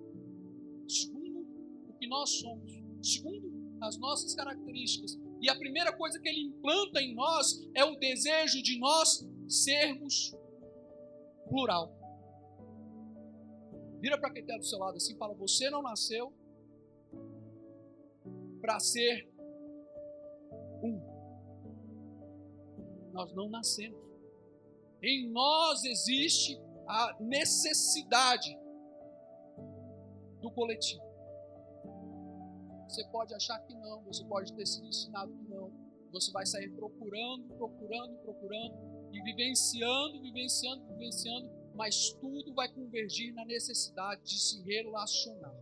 Segundo 0.89 1.41
o 1.89 1.93
que 1.95 2.07
nós 2.07 2.31
somos, 2.31 2.73
segundo 3.03 3.53
as 3.81 3.99
nossas 3.99 4.35
características, 4.35 5.19
e 5.45 5.51
a 5.51 5.55
primeira 5.55 5.95
coisa 5.95 6.19
que 6.19 6.27
ele 6.27 6.41
implanta 6.41 7.03
em 7.03 7.15
nós 7.15 7.69
é 7.75 7.85
o 7.85 7.97
desejo 7.97 8.63
de 8.63 8.79
nós 8.79 9.29
sermos 9.47 10.35
plural. 11.47 11.95
Vira 14.01 14.19
para 14.19 14.33
quem 14.33 14.41
está 14.41 14.57
do 14.57 14.65
seu 14.65 14.79
lado 14.79 14.97
assim 14.97 15.13
e 15.13 15.19
fala: 15.19 15.35
Você 15.35 15.69
não 15.69 15.83
nasceu 15.83 16.33
para 18.63 18.81
ser 18.81 19.29
um. 20.83 20.99
Nós 23.13 23.35
não 23.35 23.51
nascemos. 23.51 24.03
Em 25.03 25.29
nós 25.31 25.85
existe 25.85 26.59
a 26.89 27.15
necessidade 27.21 28.59
do 30.41 30.51
coletivo. 30.51 31.04
Você 32.95 33.05
pode 33.07 33.35
achar 33.35 33.59
que 33.59 33.75
não, 33.75 34.05
você 34.05 34.25
pode 34.25 34.53
ter 34.53 34.65
sido 34.65 34.87
ensinado 34.87 35.33
que 35.33 35.49
não. 35.49 35.69
Você 36.13 36.31
vai 36.31 36.47
sair 36.47 36.71
procurando, 36.77 37.49
procurando, 37.57 38.17
procurando 38.19 39.11
e 39.13 39.21
vivenciando, 39.21 40.23
vivenciando, 40.23 40.87
vivenciando, 40.87 41.51
mas 41.75 42.11
tudo 42.21 42.55
vai 42.55 42.73
convergir 42.73 43.35
na 43.35 43.45
necessidade 43.47 44.23
de 44.23 44.39
se 44.39 44.63
relacionar. 44.63 45.53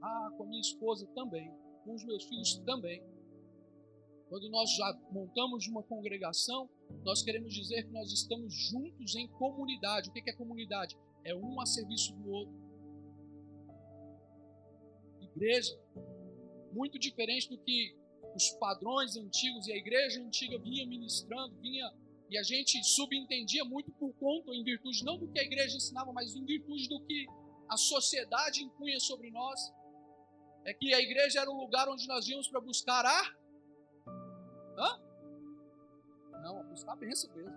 Ah, 0.00 0.30
com 0.38 0.46
minha 0.46 0.62
esposa 0.62 1.06
também, 1.08 1.52
com 1.84 1.94
os 1.94 2.02
meus 2.06 2.24
filhos 2.24 2.56
também. 2.64 3.04
Quando 4.30 4.48
nós 4.48 4.74
já 4.74 4.98
montamos 5.10 5.68
uma 5.68 5.82
congregação, 5.82 6.66
nós 7.04 7.22
queremos 7.22 7.52
dizer 7.52 7.84
que 7.84 7.92
nós 7.92 8.10
estamos 8.10 8.54
juntos 8.54 9.14
em 9.14 9.28
comunidade. 9.28 10.08
O 10.08 10.12
que 10.14 10.30
é 10.30 10.32
comunidade? 10.32 10.96
É 11.24 11.34
um 11.34 11.60
a 11.60 11.66
serviço 11.66 12.14
do 12.14 12.30
outro 12.30 12.65
igreja, 15.36 15.78
muito 16.72 16.98
diferente 16.98 17.48
do 17.48 17.58
que 17.58 17.94
os 18.34 18.50
padrões 18.58 19.16
antigos 19.16 19.66
e 19.66 19.72
a 19.72 19.76
igreja 19.76 20.20
antiga 20.20 20.58
vinha 20.58 20.86
ministrando, 20.86 21.54
vinha 21.60 21.92
e 22.28 22.36
a 22.36 22.42
gente 22.42 22.82
subentendia 22.82 23.64
muito 23.64 23.92
por 23.92 24.12
conta, 24.14 24.52
em 24.52 24.64
virtude 24.64 25.04
não 25.04 25.16
do 25.16 25.28
que 25.28 25.38
a 25.38 25.44
igreja 25.44 25.76
ensinava, 25.76 26.12
mas 26.12 26.34
em 26.34 26.44
virtude 26.44 26.88
do 26.88 27.00
que 27.04 27.26
a 27.68 27.76
sociedade 27.76 28.64
impunha 28.64 28.98
sobre 28.98 29.30
nós. 29.30 29.72
É 30.64 30.74
que 30.74 30.92
a 30.92 31.00
igreja 31.00 31.40
era 31.40 31.50
o 31.50 31.56
lugar 31.56 31.88
onde 31.88 32.08
nós 32.08 32.26
íamos 32.26 32.48
para 32.48 32.60
buscar 32.60 33.04
a. 33.06 33.36
Hã? 34.76 35.00
Não, 36.42 36.64
buscar 36.68 36.94
a 36.94 36.96
bênção 36.96 37.32
mesmo. 37.32 37.54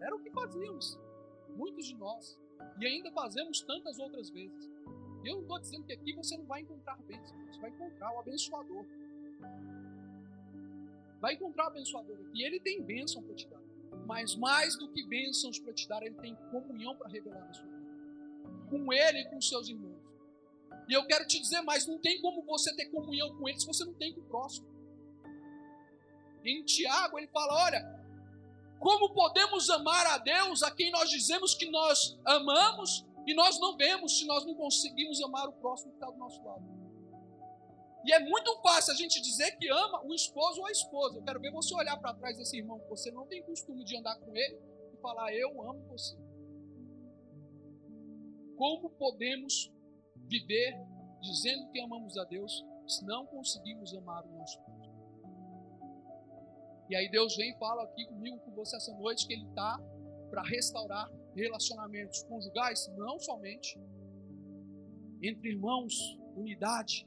Era 0.00 0.16
o 0.16 0.22
que 0.22 0.30
fazíamos, 0.30 0.98
muitos 1.50 1.86
de 1.86 1.94
nós. 1.96 2.38
E 2.80 2.86
ainda 2.86 3.12
fazemos 3.12 3.60
tantas 3.60 3.98
outras 3.98 4.30
vezes. 4.30 4.70
Eu 5.24 5.36
não 5.36 5.42
estou 5.42 5.58
dizendo 5.58 5.84
que 5.84 5.92
aqui 5.92 6.12
você 6.12 6.36
não 6.36 6.46
vai 6.46 6.62
encontrar 6.62 6.96
bênção, 7.02 7.36
você 7.46 7.60
vai 7.60 7.70
encontrar 7.70 8.14
o 8.14 8.20
abençoador. 8.20 8.84
Vai 11.20 11.34
encontrar 11.34 11.64
o 11.64 11.68
abençoador 11.68 12.16
aqui. 12.26 12.42
Ele 12.42 12.58
tem 12.58 12.82
bênção 12.82 13.22
para 13.22 13.34
te 13.34 13.46
dar. 13.46 13.60
Mas 14.06 14.34
mais 14.34 14.76
do 14.78 14.88
que 14.88 15.02
bênçãos 15.06 15.58
para 15.58 15.72
te 15.72 15.86
dar, 15.86 16.02
ele 16.02 16.14
tem 16.16 16.34
comunhão 16.50 16.96
para 16.96 17.08
revelar 17.08 17.46
na 17.46 17.52
sua 17.52 17.66
vida. 17.66 17.80
Com 18.70 18.92
ele 18.92 19.20
e 19.20 19.24
com 19.26 19.40
seus 19.40 19.68
irmãos. 19.68 20.00
E 20.88 20.92
eu 20.92 21.06
quero 21.06 21.26
te 21.26 21.38
dizer 21.38 21.60
mais: 21.60 21.86
não 21.86 21.98
tem 21.98 22.20
como 22.20 22.42
você 22.42 22.74
ter 22.74 22.86
comunhão 22.86 23.36
com 23.36 23.48
ele 23.48 23.60
se 23.60 23.66
você 23.66 23.84
não 23.84 23.94
tem 23.94 24.14
com 24.14 24.20
o 24.20 24.24
próximo. 24.24 24.66
Em 26.44 26.64
Tiago, 26.64 27.18
ele 27.18 27.28
fala: 27.28 27.64
olha, 27.64 28.00
como 28.78 29.12
podemos 29.12 29.68
amar 29.68 30.06
a 30.06 30.18
Deus 30.18 30.62
a 30.62 30.70
quem 30.70 30.90
nós 30.90 31.10
dizemos 31.10 31.54
que 31.54 31.70
nós 31.70 32.18
amamos 32.24 33.04
e 33.26 33.34
nós 33.34 33.58
não 33.60 33.76
vemos 33.76 34.18
se 34.18 34.26
nós 34.26 34.44
não 34.44 34.54
conseguimos 34.54 35.22
amar 35.22 35.48
o 35.48 35.52
próximo 35.52 35.90
que 35.90 35.96
está 35.96 36.10
do 36.10 36.18
nosso 36.18 36.42
lado. 36.42 36.64
E 38.04 38.12
é 38.12 38.20
muito 38.20 38.56
fácil 38.62 38.92
a 38.92 38.96
gente 38.96 39.20
dizer 39.20 39.56
que 39.56 39.68
ama 39.68 40.02
o 40.04 40.14
esposo 40.14 40.60
ou 40.60 40.66
a 40.66 40.70
esposa. 40.70 41.18
Eu 41.18 41.22
quero 41.22 41.40
ver 41.40 41.52
você 41.52 41.74
olhar 41.74 41.98
para 41.98 42.14
trás 42.14 42.36
desse 42.36 42.56
irmão 42.56 42.80
que 42.80 42.88
você 42.88 43.10
não 43.10 43.26
tem 43.26 43.42
costume 43.42 43.84
de 43.84 43.96
andar 43.96 44.18
com 44.18 44.34
ele 44.34 44.58
e 44.94 44.96
falar: 45.02 45.34
Eu 45.34 45.62
amo 45.62 45.86
você. 45.88 46.16
Como 48.56 48.90
podemos 48.90 49.70
viver 50.28 50.74
dizendo 51.20 51.70
que 51.70 51.80
amamos 51.80 52.16
a 52.16 52.24
Deus 52.24 52.64
se 52.86 53.04
não 53.04 53.26
conseguimos 53.26 53.94
amar 53.94 54.24
o 54.24 54.32
nosso 54.32 54.58
próximo? 54.62 54.80
E 56.88 56.96
aí 56.96 57.08
Deus 57.10 57.36
vem 57.36 57.52
e 57.52 57.58
fala 57.58 57.84
aqui 57.84 58.06
comigo, 58.06 58.38
com 58.40 58.50
você 58.52 58.76
essa 58.76 58.92
noite, 58.94 59.26
que 59.26 59.34
Ele 59.34 59.46
está 59.46 59.78
para 60.30 60.42
restaurar 60.42 61.08
relacionamentos 61.34 62.22
conjugais, 62.24 62.88
não 62.96 63.18
somente 63.18 63.78
entre 65.22 65.50
irmãos, 65.50 65.94
unidade, 66.36 67.06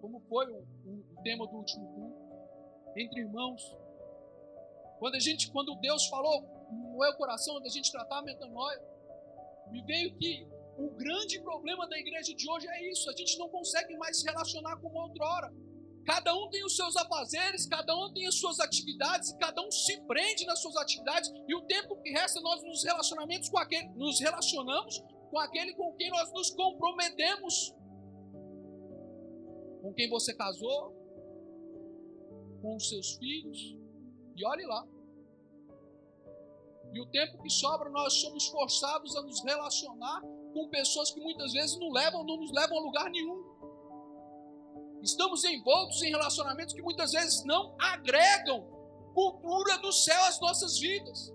como 0.00 0.20
foi 0.28 0.46
o, 0.50 0.66
o, 0.86 1.22
tema 1.22 1.46
do 1.46 1.56
último 1.56 1.86
culto, 1.94 2.92
entre 2.96 3.20
irmãos. 3.20 3.62
Quando 4.98 5.14
a 5.14 5.20
gente, 5.20 5.50
quando 5.50 5.74
Deus 5.76 6.06
falou 6.06 6.42
no 6.70 6.98
meu 6.98 7.14
coração 7.14 7.60
da 7.60 7.68
gente 7.68 7.90
tratar 7.90 8.18
a 8.18 8.22
metanoia, 8.22 8.80
me 9.70 9.82
veio 9.82 10.14
que 10.16 10.46
o 10.76 10.90
grande 10.90 11.40
problema 11.40 11.88
da 11.88 11.98
igreja 11.98 12.34
de 12.34 12.50
hoje 12.50 12.68
é 12.68 12.90
isso: 12.90 13.08
a 13.08 13.16
gente 13.16 13.38
não 13.38 13.48
consegue 13.48 13.96
mais 13.96 14.20
se 14.20 14.26
relacionar 14.26 14.76
como 14.78 14.98
outrora. 14.98 15.52
Cada 16.04 16.34
um 16.36 16.50
tem 16.50 16.64
os 16.64 16.76
seus 16.76 16.96
afazeres, 16.96 17.66
cada 17.66 17.96
um 17.96 18.12
tem 18.12 18.26
as 18.26 18.34
suas 18.34 18.60
atividades, 18.60 19.32
cada 19.40 19.62
um 19.62 19.70
se 19.70 20.00
prende 20.02 20.44
nas 20.44 20.60
suas 20.60 20.76
atividades, 20.76 21.30
e 21.48 21.54
o 21.54 21.62
tempo 21.62 21.96
que 22.02 22.10
resta 22.10 22.40
nós 22.40 22.62
nos 22.62 22.84
relacionamentos 22.84 23.48
com 23.48 23.58
aquele, 23.58 23.88
nos 23.90 24.20
relacionamos 24.20 25.02
com 25.30 25.38
aquele 25.38 25.74
com 25.74 25.92
quem 25.96 26.10
nós 26.10 26.32
nos 26.32 26.50
comprometemos. 26.50 27.74
Com 29.82 29.92
quem 29.94 30.08
você 30.08 30.34
casou, 30.34 30.92
com 32.62 32.76
os 32.76 32.88
seus 32.88 33.16
filhos, 33.16 33.76
e 34.36 34.46
olhe 34.46 34.64
lá. 34.64 34.86
E 36.92 37.00
o 37.00 37.06
tempo 37.06 37.42
que 37.42 37.50
sobra, 37.50 37.90
nós 37.90 38.12
somos 38.14 38.46
forçados 38.46 39.16
a 39.16 39.22
nos 39.22 39.42
relacionar 39.42 40.22
com 40.52 40.68
pessoas 40.68 41.10
que 41.10 41.20
muitas 41.20 41.52
vezes 41.52 41.76
não 41.78 41.90
levam, 41.90 42.24
não 42.24 42.36
nos 42.36 42.52
levam 42.52 42.78
a 42.78 42.80
lugar 42.80 43.10
nenhum. 43.10 43.53
Estamos 45.04 45.44
envoltos 45.44 46.02
em 46.02 46.10
relacionamentos 46.10 46.74
que 46.74 46.82
muitas 46.82 47.12
vezes 47.12 47.44
não 47.44 47.76
agregam 47.78 48.66
cultura 49.12 49.78
do 49.78 49.92
céu 49.92 50.24
às 50.24 50.40
nossas 50.40 50.78
vidas. 50.78 51.32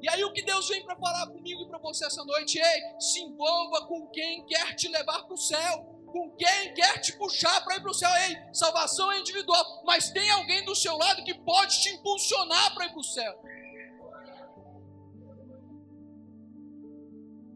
E 0.00 0.08
aí 0.08 0.22
o 0.22 0.32
que 0.32 0.42
Deus 0.42 0.68
vem 0.68 0.84
para 0.84 0.96
falar 0.96 1.26
comigo 1.26 1.62
e 1.62 1.68
para 1.68 1.78
você 1.78 2.06
essa 2.06 2.24
noite? 2.24 2.58
Ei, 2.58 3.00
se 3.00 3.20
envolva 3.20 3.86
com 3.86 4.06
quem 4.08 4.44
quer 4.46 4.76
te 4.76 4.86
levar 4.88 5.24
para 5.24 5.34
o 5.34 5.38
céu 5.38 5.98
com 6.08 6.30
quem 6.36 6.74
quer 6.74 7.00
te 7.00 7.16
puxar 7.18 7.62
para 7.64 7.76
ir 7.76 7.82
para 7.82 7.90
o 7.90 7.94
céu. 7.94 8.10
Ei, 8.28 8.36
salvação 8.52 9.10
é 9.12 9.20
individual, 9.20 9.82
mas 9.84 10.10
tem 10.10 10.28
alguém 10.30 10.64
do 10.64 10.74
seu 10.74 10.96
lado 10.96 11.22
que 11.22 11.34
pode 11.34 11.82
te 11.82 11.90
impulsionar 11.90 12.74
para 12.74 12.86
ir 12.86 12.90
para 12.90 13.00
o 13.00 13.04
céu. 13.04 13.42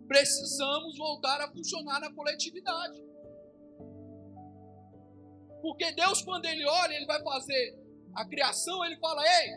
Precisamos 0.06 0.99
voltar 0.99 1.40
a 1.40 1.50
funcionar 1.50 2.00
na 2.00 2.12
coletividade. 2.12 3.12
Porque 5.62 5.92
Deus, 5.92 6.21
quando 6.23 6.45
Ele 6.45 6.66
olha, 6.66 6.92
Ele 6.92 7.07
vai 7.07 7.23
fazer 7.23 7.78
a 8.14 8.26
criação, 8.26 8.85
Ele 8.85 8.99
fala: 8.99 9.23
Ei, 9.23 9.52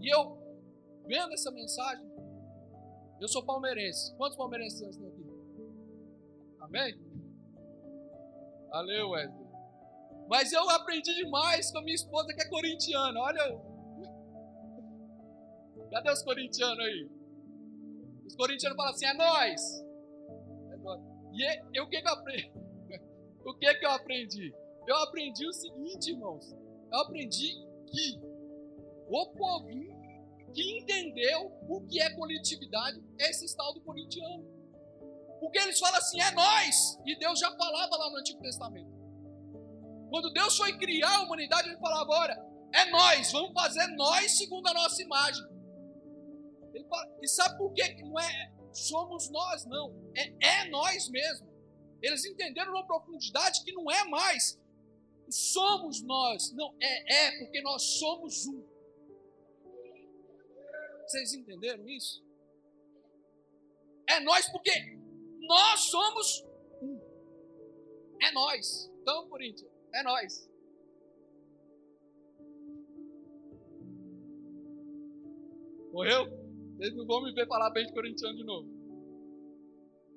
e 0.00 0.14
eu, 0.14 0.38
vendo 1.06 1.34
essa 1.34 1.50
mensagem, 1.50 2.06
eu 3.20 3.26
sou 3.26 3.44
palmeirense. 3.44 4.14
Quantos 4.16 4.36
palmeirenses 4.36 4.80
estão 4.80 5.08
aqui? 5.08 5.24
Amém? 6.60 6.98
Valeu, 8.70 9.10
Wesley. 9.10 9.44
Mas 10.28 10.52
eu 10.52 10.68
aprendi 10.70 11.14
demais 11.14 11.70
com 11.70 11.78
a 11.78 11.82
minha 11.82 11.94
esposa 11.94 12.32
que 12.32 12.42
é 12.42 12.48
corintiana. 12.48 13.20
Olha. 13.20 13.60
Cadê 15.90 16.10
os 16.10 16.22
corintianos 16.22 16.78
aí? 16.78 17.10
Os 18.26 18.34
corintianos 18.36 18.76
falam 18.76 18.92
assim: 18.92 19.06
é 19.06 19.14
nós. 19.14 19.84
É. 20.70 21.34
E 21.34 21.44
é, 21.44 21.64
eu, 21.74 21.84
o 21.84 21.88
que, 21.88 22.00
que 22.00 22.08
eu 22.08 22.12
aprendi? 22.12 22.52
O 23.44 23.54
que, 23.54 23.74
que 23.74 23.86
eu 23.86 23.90
aprendi? 23.90 24.54
Eu 24.86 24.96
aprendi 24.96 25.46
o 25.46 25.52
seguinte, 25.52 26.10
irmãos. 26.10 26.52
Eu 26.92 26.98
aprendi 27.00 27.54
que 27.86 28.20
o 29.08 29.26
povinho 29.28 29.94
que 30.52 30.78
entendeu 30.78 31.52
o 31.68 31.80
que 31.86 32.00
é 32.00 32.14
coletividade 32.14 33.02
é 33.18 33.30
esse 33.30 33.56
tal 33.56 33.74
do 33.74 33.80
corintiano. 33.80 34.44
Porque 35.40 35.58
eles 35.58 35.78
falam 35.78 35.98
assim, 35.98 36.20
é 36.20 36.30
nós. 36.30 36.98
E 37.04 37.18
Deus 37.18 37.38
já 37.38 37.50
falava 37.56 37.96
lá 37.96 38.10
no 38.10 38.18
Antigo 38.18 38.40
Testamento. 38.40 38.92
Quando 40.10 40.32
Deus 40.32 40.56
foi 40.56 40.78
criar 40.78 41.16
a 41.16 41.22
humanidade, 41.22 41.68
ele 41.68 41.78
falava, 41.78 42.10
olha, 42.10 42.46
é 42.72 42.90
nós, 42.90 43.32
vamos 43.32 43.52
fazer 43.52 43.86
nós 43.88 44.38
segundo 44.38 44.66
a 44.68 44.74
nossa 44.74 45.02
imagem. 45.02 45.44
Fala, 46.88 47.16
e 47.22 47.28
sabe 47.28 47.56
por 47.56 47.72
que 47.72 48.02
não 48.02 48.18
é 48.18 48.54
somos 48.72 49.30
nós, 49.30 49.64
não. 49.66 49.94
É, 50.16 50.64
é 50.64 50.68
nós 50.68 51.08
mesmo. 51.08 51.48
Eles 52.02 52.24
entenderam 52.24 52.72
uma 52.72 52.86
profundidade 52.86 53.62
que 53.64 53.72
não 53.72 53.90
é 53.90 54.04
mais 54.04 54.60
somos 55.28 56.02
nós. 56.02 56.52
Não, 56.52 56.74
é, 56.80 57.14
é 57.26 57.38
porque 57.38 57.60
nós 57.62 57.82
somos 57.98 58.46
um. 58.46 58.64
Vocês 61.06 61.34
entenderam 61.34 61.88
isso? 61.88 62.24
É 64.06 64.20
nós 64.20 64.50
porque 64.50 64.70
nós 65.40 65.80
somos 65.80 66.44
um. 66.82 67.00
É 68.22 68.32
nós. 68.32 68.90
Então, 69.00 69.28
Corinthians, 69.28 69.70
é 69.92 70.02
nós. 70.02 70.50
Morreu? 75.92 76.26
Vocês 76.76 76.94
não 76.96 77.06
vão 77.06 77.22
me 77.22 77.32
ver 77.32 77.46
falar 77.46 77.70
bem 77.70 77.86
de 77.86 77.92
corintiano 77.92 78.36
de 78.36 78.44
novo. 78.44 78.68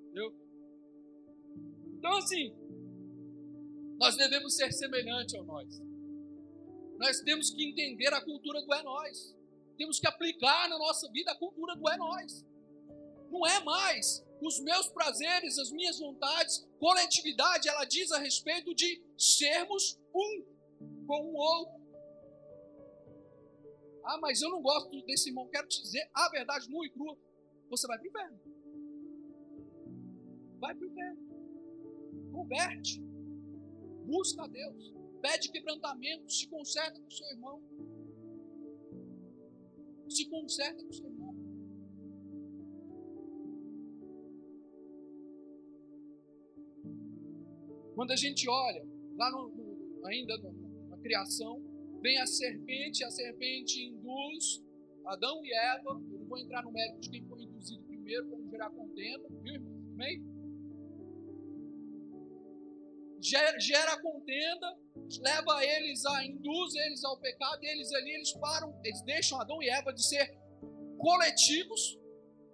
Entendeu? 0.06 0.34
Então, 1.98 2.17
assim, 2.17 2.56
nós 3.97 4.15
devemos 4.15 4.55
ser 4.55 4.71
semelhantes 4.71 5.36
ao 5.36 5.43
nós. 5.43 5.81
Nós 6.97 7.19
temos 7.21 7.49
que 7.49 7.63
entender 7.63 8.13
a 8.13 8.21
cultura 8.21 8.62
do 8.62 8.73
é 8.73 8.83
nós. 8.83 9.36
Temos 9.77 9.99
que 9.99 10.07
aplicar 10.07 10.69
na 10.69 10.77
nossa 10.77 11.10
vida 11.12 11.31
a 11.31 11.36
cultura 11.36 11.75
do 11.75 11.88
é 11.89 11.97
nós. 11.97 12.45
Não 13.29 13.45
é 13.45 13.63
mais 13.63 14.25
os 14.41 14.60
meus 14.60 14.88
prazeres, 14.89 15.57
as 15.57 15.71
minhas 15.71 15.99
vontades. 15.99 16.67
Coletividade, 16.79 17.67
ela 17.67 17.86
diz 17.86 18.12
a 18.12 18.19
respeito 18.19 18.73
de 18.73 19.01
sermos 19.17 19.99
um 20.13 20.45
com 21.05 21.25
o 21.25 21.36
outro. 21.36 21.77
Ah, 24.03 24.17
mas 24.19 24.41
eu 24.41 24.49
não 24.49 24.62
gosto 24.62 25.01
desse 25.03 25.29
irmão. 25.29 25.47
Quero 25.49 25.67
te 25.67 25.81
dizer 25.81 26.10
a 26.13 26.29
verdade 26.29 26.69
nua 26.69 26.86
e 26.86 26.89
crua. 26.89 27.17
Você 27.69 27.86
vai 27.88 27.97
para 27.97 28.05
o 28.05 28.10
inferno. 28.10 28.39
Vai 30.60 30.75
para 30.75 30.88
o 30.88 30.89
inferno. 30.89 32.31
Converte. 32.31 33.16
Busca 34.08 34.43
a 34.43 34.48
Deus. 34.48 34.93
Pede 35.22 35.52
quebrantamento. 35.52 36.32
Se 36.32 36.48
conserta 36.48 36.98
com 37.02 37.12
seu 37.12 37.28
irmão. 37.28 37.62
Se 40.10 40.26
conserta 40.30 40.82
com 40.82 40.93
seu 40.93 41.06
irmão. 41.06 41.36
Quando 47.93 48.12
a 48.12 48.15
gente 48.15 48.48
olha, 48.48 48.88
lá 49.17 49.30
no, 49.32 49.50
no, 49.50 50.06
ainda 50.06 50.38
no, 50.38 50.54
na 50.88 50.98
criação, 51.00 51.62
vem 52.00 52.17
a 52.20 52.26
serpente, 52.26 53.04
a 53.04 53.10
serpente 53.10 53.84
induz 53.84 54.63
Adão 55.04 55.43
e 55.43 55.54
Eva. 55.54 55.89
Eu 55.89 56.20
não 56.20 56.28
vou 56.28 56.38
entrar 56.38 56.63
no 56.63 56.72
mérito 56.72 57.02
de 57.02 57.10
quem 57.10 57.26
foi 57.28 57.41
induzido 57.41 57.84
primeiro 57.84 58.28
para 58.28 58.38
não 58.38 58.50
gerar 58.50 58.70
contenda, 58.70 59.28
viu, 59.41 59.54
irmão? 59.54 59.78
Amém? 59.93 60.37
Gera, 63.19 64.01
contenda, 64.01 64.75
leva 65.21 65.63
eles 65.65 66.06
a, 66.06 66.25
induz 66.25 66.75
eles 66.75 67.03
ao 67.03 67.19
pecado, 67.19 67.63
e 67.63 67.67
eles 67.67 67.91
ali, 67.93 68.12
eles 68.12 68.32
param, 68.34 68.80
eles 68.84 69.01
deixam 69.03 69.39
Adão 69.39 69.62
e 69.62 69.69
Eva 69.69 69.93
de 69.93 70.06
ser 70.06 70.38
coletivos, 70.97 71.97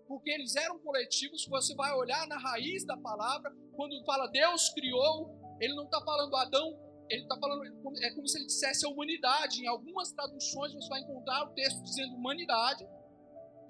porque 0.08 0.32
eles 0.32 0.56
eram 0.56 0.80
coletivos. 0.80 1.46
Você 1.48 1.76
vai 1.76 1.94
olhar 1.94 2.28
na 2.28 2.38
raiz 2.38 2.86
da 2.86 2.98
palavra, 2.98 3.52
quando 3.76 4.04
fala 4.06 4.28
Deus 4.28 4.70
criou, 4.70 5.36
ele 5.60 5.76
não 5.76 5.86
está 5.86 6.00
falando 6.02 6.36
Adão, 6.36 6.80
ele 7.10 7.24
está 7.24 7.38
falando, 7.38 7.64
é 8.02 8.12
como 8.12 8.28
se 8.28 8.38
ele 8.38 8.46
dissesse 8.46 8.86
a 8.86 8.90
humanidade. 8.90 9.62
Em 9.62 9.68
algumas 9.68 10.12
traduções 10.12 10.74
você 10.74 10.90
vai 10.90 11.02
encontrar 11.02 11.46
o 11.46 11.54
texto 11.54 11.84
dizendo 11.84 12.16
humanidade. 12.16 12.88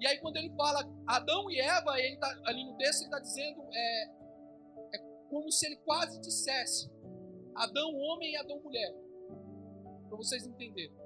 E 0.00 0.06
aí 0.06 0.18
quando 0.18 0.36
ele 0.36 0.50
fala 0.56 0.88
Adão 1.06 1.50
e 1.50 1.58
Eva, 1.58 1.98
ele 1.98 2.16
tá, 2.18 2.40
ali 2.44 2.64
no 2.64 2.76
texto 2.76 3.00
ele 3.00 3.06
está 3.06 3.20
dizendo, 3.20 3.66
é 3.72 4.23
como 5.34 5.50
se 5.50 5.66
ele 5.66 5.76
quase 5.78 6.20
dissesse 6.20 6.88
Adão 7.56 7.92
homem 7.92 8.32
e 8.32 8.36
Adão 8.36 8.60
mulher. 8.60 8.94
Para 10.08 10.16
vocês 10.16 10.46
entenderem. 10.46 10.96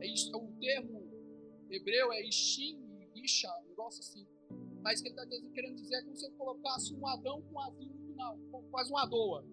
É, 0.00 0.06
isso, 0.06 0.34
é 0.34 0.38
um 0.38 0.50
termo 0.58 1.06
hebreu, 1.70 2.10
é 2.10 2.26
Ishim, 2.26 2.80
Isha, 3.14 3.50
um 3.62 3.68
negócio 3.68 4.00
assim. 4.00 4.26
Mas 4.80 5.02
que 5.02 5.08
ele 5.08 5.20
está 5.20 5.50
querendo 5.52 5.76
dizer 5.76 5.96
é 5.96 6.02
como 6.04 6.16
se 6.16 6.24
ele 6.24 6.36
colocasse 6.36 6.94
um 6.94 7.06
Adão 7.06 7.42
com 7.42 7.60
azinho 7.60 7.92
no 7.92 8.06
final, 8.06 8.38
quase 8.70 8.90
uma 8.90 9.04
doa. 9.04 9.44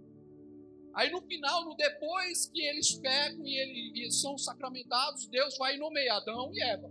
Aí 0.96 1.12
no 1.12 1.22
final, 1.24 1.66
no 1.66 1.76
depois 1.76 2.46
que 2.46 2.62
eles 2.62 2.98
pegam 3.00 3.46
e, 3.46 3.58
ele, 3.58 4.06
e 4.06 4.12
são 4.12 4.38
sacramentados, 4.38 5.28
Deus 5.28 5.58
vai 5.58 5.76
nomeia 5.78 6.14
Adão 6.14 6.50
e 6.54 6.62
Eva. 6.62 6.90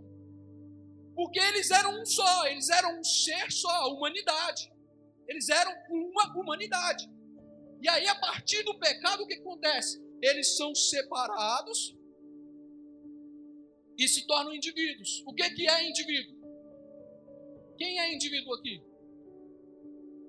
Porque 1.15 1.39
eles 1.39 1.71
eram 1.71 1.99
um 1.99 2.05
só, 2.05 2.45
eles 2.45 2.69
eram 2.69 2.99
um 2.99 3.03
ser 3.03 3.51
só, 3.51 3.71
a 3.71 3.87
humanidade. 3.87 4.71
Eles 5.27 5.49
eram 5.49 5.71
uma 5.89 6.31
humanidade. 6.37 7.12
E 7.83 7.89
aí, 7.89 8.07
a 8.07 8.15
partir 8.15 8.63
do 8.63 8.79
pecado, 8.79 9.23
o 9.23 9.27
que 9.27 9.33
acontece? 9.33 10.01
Eles 10.21 10.55
são 10.55 10.73
separados 10.73 11.93
e 13.97 14.07
se 14.07 14.25
tornam 14.25 14.55
indivíduos. 14.55 15.21
O 15.27 15.33
que, 15.33 15.49
que 15.49 15.67
é 15.67 15.89
indivíduo? 15.89 16.33
Quem 17.77 17.99
é 17.99 18.15
indivíduo 18.15 18.53
aqui? 18.53 18.81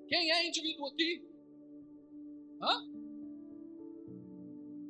Quem 0.09 0.31
é 0.33 0.45
indivíduo 0.45 0.87
aqui? 0.87 1.23
Hã? 2.61 2.89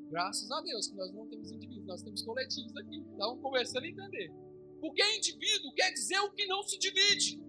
Graças 0.09 0.49
a 0.49 0.59
Deus 0.61 0.87
que 0.87 0.95
nós 0.95 1.13
não 1.13 1.27
temos 1.27 1.51
indivíduos, 1.51 1.85
nós 1.85 2.01
temos 2.01 2.23
coletivos 2.23 2.75
aqui. 2.77 2.97
Estamos 2.97 3.41
começando 3.43 3.83
a 3.83 3.87
entender. 3.87 4.33
Porque 4.81 5.03
indivíduo 5.17 5.71
quer 5.75 5.91
dizer 5.91 6.19
o 6.21 6.31
que 6.31 6.47
não 6.47 6.63
se 6.63 6.79
divide. 6.79 7.39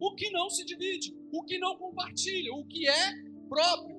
O 0.00 0.14
que 0.14 0.30
não 0.30 0.48
se 0.48 0.64
divide, 0.64 1.14
o 1.30 1.44
que 1.44 1.58
não 1.58 1.76
compartilha, 1.76 2.54
o 2.54 2.64
que 2.64 2.88
é 2.88 3.12
próprio. 3.50 3.97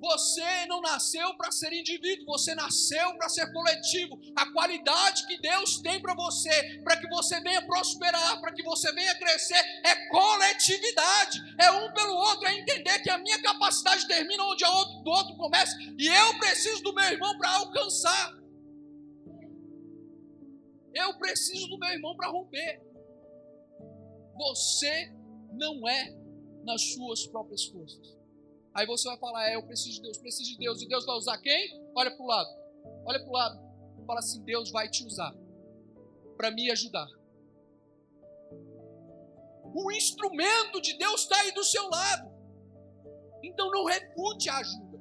Você 0.00 0.66
não 0.66 0.80
nasceu 0.80 1.34
para 1.34 1.50
ser 1.50 1.72
indivíduo, 1.72 2.26
você 2.26 2.54
nasceu 2.54 3.14
para 3.16 3.28
ser 3.28 3.52
coletivo. 3.52 4.20
A 4.36 4.50
qualidade 4.52 5.26
que 5.26 5.40
Deus 5.40 5.78
tem 5.80 6.00
para 6.00 6.14
você, 6.14 6.80
para 6.84 6.96
que 6.96 7.08
você 7.08 7.40
venha 7.40 7.66
prosperar, 7.66 8.40
para 8.40 8.52
que 8.52 8.62
você 8.62 8.92
venha 8.92 9.18
crescer, 9.18 9.58
é 9.84 10.08
coletividade. 10.08 11.38
É 11.58 11.70
um 11.72 11.92
pelo 11.92 12.14
outro, 12.14 12.46
é 12.46 12.58
entender 12.58 13.00
que 13.00 13.10
a 13.10 13.18
minha 13.18 13.40
capacidade 13.42 14.06
termina 14.06 14.44
onde 14.44 14.64
a 14.64 14.70
outro, 14.70 15.02
do 15.02 15.10
outro 15.10 15.36
começa 15.36 15.76
e 15.98 16.06
eu 16.06 16.38
preciso 16.38 16.82
do 16.82 16.94
meu 16.94 17.04
irmão 17.04 17.36
para 17.36 17.50
alcançar. 17.50 18.38
Eu 20.94 21.18
preciso 21.18 21.68
do 21.68 21.78
meu 21.78 21.90
irmão 21.90 22.16
para 22.16 22.28
romper. 22.28 22.82
Você 24.36 25.12
não 25.52 25.88
é 25.88 26.16
nas 26.64 26.92
suas 26.92 27.26
próprias 27.26 27.64
forças. 27.64 28.17
Aí 28.78 28.86
você 28.86 29.08
vai 29.08 29.18
falar, 29.18 29.50
é, 29.50 29.56
eu 29.56 29.62
preciso 29.64 29.96
de 29.96 30.02
Deus, 30.02 30.18
preciso 30.18 30.52
de 30.52 30.56
Deus. 30.56 30.80
E 30.80 30.86
Deus 30.86 31.04
vai 31.04 31.16
usar 31.16 31.36
quem? 31.38 31.82
Olha 31.96 32.12
para 32.12 32.22
o 32.24 32.28
lado. 32.28 32.48
Olha 33.04 33.18
para 33.18 33.28
o 33.28 33.32
lado. 33.32 33.60
Fala 34.06 34.20
assim, 34.20 34.40
Deus 34.44 34.70
vai 34.70 34.88
te 34.88 35.04
usar 35.04 35.34
para 36.36 36.52
me 36.52 36.70
ajudar. 36.70 37.08
O 39.74 39.90
instrumento 39.90 40.80
de 40.80 40.96
Deus 40.96 41.22
está 41.22 41.40
aí 41.40 41.50
do 41.50 41.64
seu 41.64 41.88
lado. 41.88 42.30
Então 43.42 43.68
não 43.68 43.84
refute 43.84 44.48
a 44.48 44.58
ajuda. 44.58 45.00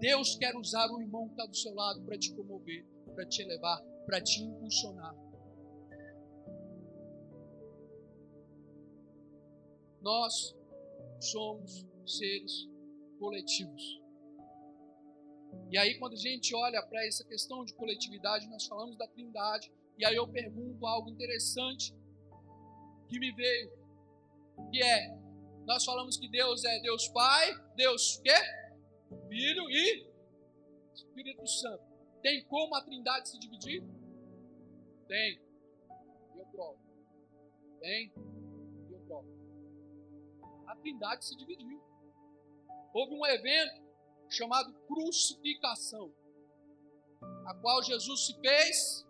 Deus 0.00 0.34
quer 0.34 0.56
usar 0.56 0.90
o 0.90 1.00
irmão 1.00 1.28
que 1.28 1.34
está 1.34 1.46
do 1.46 1.56
seu 1.56 1.72
lado 1.72 2.02
para 2.02 2.18
te 2.18 2.32
promover, 2.34 2.84
para 3.14 3.24
te 3.26 3.42
elevar, 3.42 3.80
para 4.06 4.20
te 4.20 4.42
impulsionar. 4.42 5.14
Nós 10.00 10.52
somos 11.20 11.91
seres 12.06 12.68
coletivos. 13.18 14.00
E 15.70 15.78
aí, 15.78 15.98
quando 15.98 16.14
a 16.14 16.16
gente 16.16 16.54
olha 16.54 16.82
para 16.82 17.06
essa 17.06 17.24
questão 17.24 17.64
de 17.64 17.74
coletividade, 17.74 18.48
nós 18.48 18.66
falamos 18.66 18.96
da 18.96 19.06
Trindade. 19.08 19.72
E 19.98 20.04
aí 20.04 20.16
eu 20.16 20.26
pergunto 20.26 20.86
algo 20.86 21.08
interessante 21.10 21.94
que 23.08 23.18
me 23.18 23.30
veio, 23.32 23.70
que 24.70 24.82
é, 24.82 25.16
nós 25.66 25.84
falamos 25.84 26.16
que 26.16 26.28
Deus 26.28 26.64
é 26.64 26.80
Deus 26.80 27.08
Pai, 27.08 27.52
Deus 27.76 28.20
quê? 28.22 28.34
Filho 29.28 29.70
e 29.70 30.06
Espírito 30.94 31.46
Santo. 31.46 31.84
Tem 32.22 32.44
como 32.44 32.74
a 32.74 32.82
Trindade 32.82 33.28
se 33.28 33.38
dividir? 33.38 33.82
Tem. 35.08 35.40
Eu 36.36 36.46
provo. 36.46 36.78
Tem. 37.80 38.12
Eu 38.90 38.98
provo. 39.06 39.28
A 40.66 40.76
Trindade 40.76 41.24
se 41.24 41.36
dividiu. 41.36 41.80
Houve 42.92 43.14
um 43.14 43.24
evento 43.26 43.82
chamado 44.28 44.72
crucificação, 44.86 46.12
a 47.46 47.54
qual 47.54 47.82
Jesus 47.82 48.26
se 48.26 48.38
fez 48.40 49.06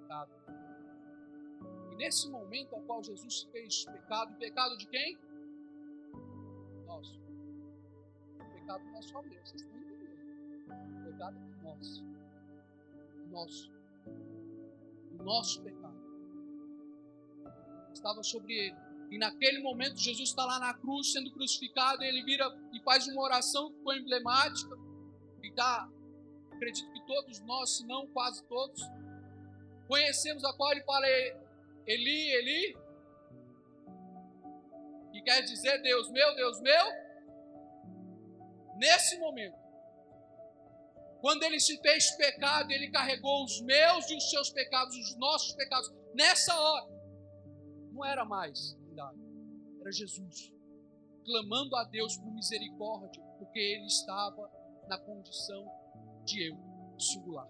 pecado. 0.00 0.32
E 1.92 1.96
nesse 1.96 2.28
momento 2.28 2.74
ao 2.74 2.82
qual 2.82 3.02
Jesus 3.02 3.40
se 3.40 3.50
fez 3.50 3.84
pecado, 3.84 4.36
pecado 4.38 4.76
de 4.76 4.86
quem? 4.86 5.18
Nosso. 6.86 7.20
Pecado 8.54 8.84
não 8.84 8.98
é 8.98 9.02
só 9.02 9.22
meu, 9.22 9.46
vocês 9.46 9.62
estão 9.62 9.76
entendendo. 9.76 11.04
Pecado 11.04 11.36
é 11.36 11.62
nosso. 11.62 12.04
Nosso. 13.30 13.72
O 15.18 15.22
nosso 15.22 15.62
pecado. 15.62 15.98
Estava 17.92 18.22
sobre 18.22 18.54
ele. 18.54 18.87
E 19.10 19.16
naquele 19.16 19.62
momento, 19.62 19.98
Jesus 19.98 20.28
está 20.28 20.44
lá 20.44 20.58
na 20.58 20.74
cruz, 20.74 21.12
sendo 21.12 21.30
crucificado, 21.32 22.02
e 22.02 22.08
ele 22.08 22.22
vira 22.24 22.46
e 22.72 22.80
faz 22.80 23.06
uma 23.08 23.22
oração 23.22 23.72
que 23.72 23.82
foi 23.82 23.98
emblemática. 23.98 24.76
E 25.42 25.50
dá, 25.52 25.88
acredito 26.52 26.92
que 26.92 27.06
todos 27.06 27.40
nós, 27.40 27.76
se 27.76 27.86
não 27.86 28.06
quase 28.08 28.44
todos, 28.44 28.82
conhecemos 29.86 30.44
a 30.44 30.52
qual 30.52 30.72
ele 30.72 30.84
fala: 30.84 31.06
Eli, 31.86 32.32
Eli, 32.32 32.76
que 35.12 35.22
quer 35.22 35.42
dizer 35.42 35.80
Deus 35.80 36.10
meu, 36.10 36.34
Deus 36.34 36.60
meu. 36.60 36.86
Nesse 38.76 39.18
momento, 39.18 39.58
quando 41.22 41.42
ele 41.44 41.58
se 41.58 41.80
fez 41.80 42.10
pecado, 42.12 42.70
ele 42.70 42.90
carregou 42.90 43.44
os 43.44 43.60
meus 43.62 44.08
e 44.10 44.16
os 44.16 44.30
seus 44.30 44.50
pecados, 44.50 44.94
os 44.94 45.16
nossos 45.16 45.54
pecados. 45.54 45.90
Nessa 46.14 46.54
hora, 46.54 46.86
não 47.90 48.04
era 48.04 48.24
mais 48.24 48.77
era 49.80 49.92
Jesus, 49.92 50.52
clamando 51.24 51.76
a 51.76 51.84
Deus 51.84 52.16
por 52.16 52.32
misericórdia, 52.32 53.22
porque 53.38 53.58
ele 53.58 53.86
estava 53.86 54.50
na 54.88 54.98
condição 54.98 55.66
de 56.24 56.48
eu, 56.48 56.56
singular. 56.98 57.48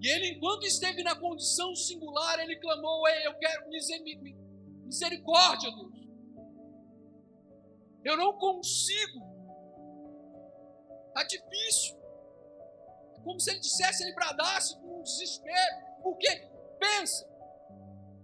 E 0.00 0.08
ele, 0.08 0.28
enquanto 0.28 0.64
esteve 0.64 1.02
na 1.02 1.16
condição 1.18 1.74
singular, 1.74 2.38
ele 2.38 2.56
clamou: 2.56 3.06
Ei, 3.08 3.26
eu 3.26 3.34
quero 3.36 3.68
misericórdia, 4.84 5.70
Deus. 5.70 5.98
Eu 8.04 8.16
não 8.16 8.38
consigo. 8.38 9.26
Está 11.08 11.24
difícil. 11.24 11.98
É 13.16 13.20
como 13.20 13.40
se 13.40 13.50
ele 13.50 13.58
dissesse, 13.58 14.04
ele 14.04 14.14
bradasse 14.14 14.78
com 14.78 15.00
um 15.00 15.02
desespero. 15.02 15.76
Porque, 16.02 16.28
pensa, 16.78 17.27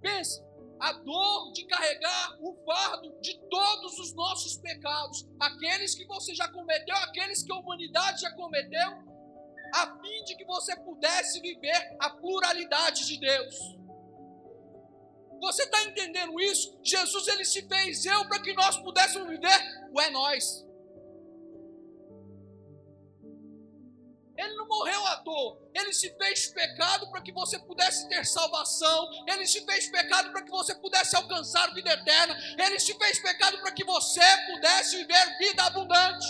pensa, 0.05 0.45
a 0.79 0.93
dor 0.93 1.53
de 1.53 1.64
carregar 1.64 2.37
o 2.40 2.55
fardo 2.67 3.19
de 3.23 3.40
todos 3.49 3.99
os 3.99 4.14
nossos 4.14 4.59
pecados, 4.59 5.27
aqueles 5.40 5.95
que 5.95 6.05
você 6.05 6.35
já 6.35 6.47
cometeu, 6.49 6.95
aqueles 6.97 7.43
que 7.43 7.51
a 7.51 7.57
humanidade 7.57 8.21
já 8.21 8.31
cometeu, 8.33 8.90
a 9.75 9.99
fim 10.01 10.25
de 10.25 10.37
que 10.37 10.45
você 10.45 10.77
pudesse 10.77 11.40
viver 11.40 11.97
a 11.99 12.11
pluralidade 12.11 13.07
de 13.07 13.19
Deus. 13.19 13.57
Você 15.40 15.62
está 15.64 15.83
entendendo 15.85 16.38
isso? 16.38 16.79
Jesus 16.83 17.27
ele 17.29 17.45
se 17.45 17.67
fez 17.67 18.05
eu 18.05 18.29
para 18.29 18.40
que 18.40 18.53
nós 18.53 18.77
pudéssemos 18.79 19.29
viver 19.29 19.90
o 19.90 20.01
é 20.01 20.11
nós. 20.11 20.63
Ele 24.37 24.55
não 24.55 24.66
morreu 24.66 25.07
à 25.07 25.16
toa. 25.18 25.59
Ele 25.73 25.92
se 25.92 26.12
fez 26.16 26.49
pecado 26.49 27.09
para 27.11 27.20
que 27.23 27.33
você 27.33 27.59
pudesse 27.59 28.09
ter 28.09 28.25
salvação. 28.27 29.09
Ele 29.29 29.47
se 29.47 29.64
fez 29.64 29.88
pecado 29.88 30.31
para 30.33 30.42
que 30.42 30.51
você 30.51 30.75
pudesse 30.75 31.14
alcançar 31.16 31.73
vida 31.73 31.92
eterna. 31.92 32.37
Ele 32.59 32.79
se 32.81 32.94
fez 32.94 33.20
pecado 33.20 33.59
para 33.61 33.73
que 33.73 33.85
você 33.85 34.20
pudesse 34.53 34.97
viver 34.97 35.38
vida 35.38 35.62
abundante. 35.64 36.27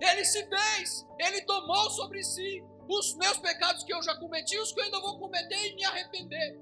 Ele 0.00 0.24
se 0.24 0.46
fez. 0.46 1.06
Ele 1.18 1.42
tomou 1.42 1.90
sobre 1.90 2.22
si 2.22 2.62
os 2.88 3.14
meus 3.16 3.38
pecados 3.38 3.84
que 3.84 3.94
eu 3.94 4.02
já 4.02 4.16
cometi, 4.16 4.58
os 4.58 4.72
que 4.72 4.80
eu 4.80 4.84
ainda 4.84 5.00
vou 5.00 5.18
cometer 5.18 5.66
e 5.66 5.74
me 5.76 5.84
arrepender. 5.84 6.60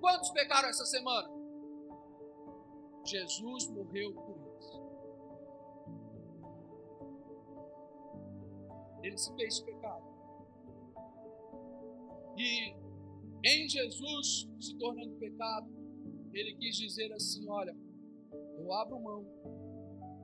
Quantos 0.00 0.30
pecaram 0.30 0.68
essa 0.68 0.84
semana? 0.84 1.28
Jesus 3.04 3.68
morreu 3.68 4.12
por 4.12 4.37
ele 9.02 9.16
se 9.16 9.34
fez 9.34 9.60
pecado. 9.60 10.04
E 12.36 12.74
em 13.44 13.68
Jesus 13.68 14.48
se 14.60 14.76
tornando 14.76 15.14
pecado, 15.16 15.68
ele 16.32 16.54
quis 16.56 16.76
dizer 16.76 17.12
assim: 17.12 17.48
Olha, 17.48 17.76
eu 18.58 18.72
abro 18.72 19.00
mão 19.00 19.26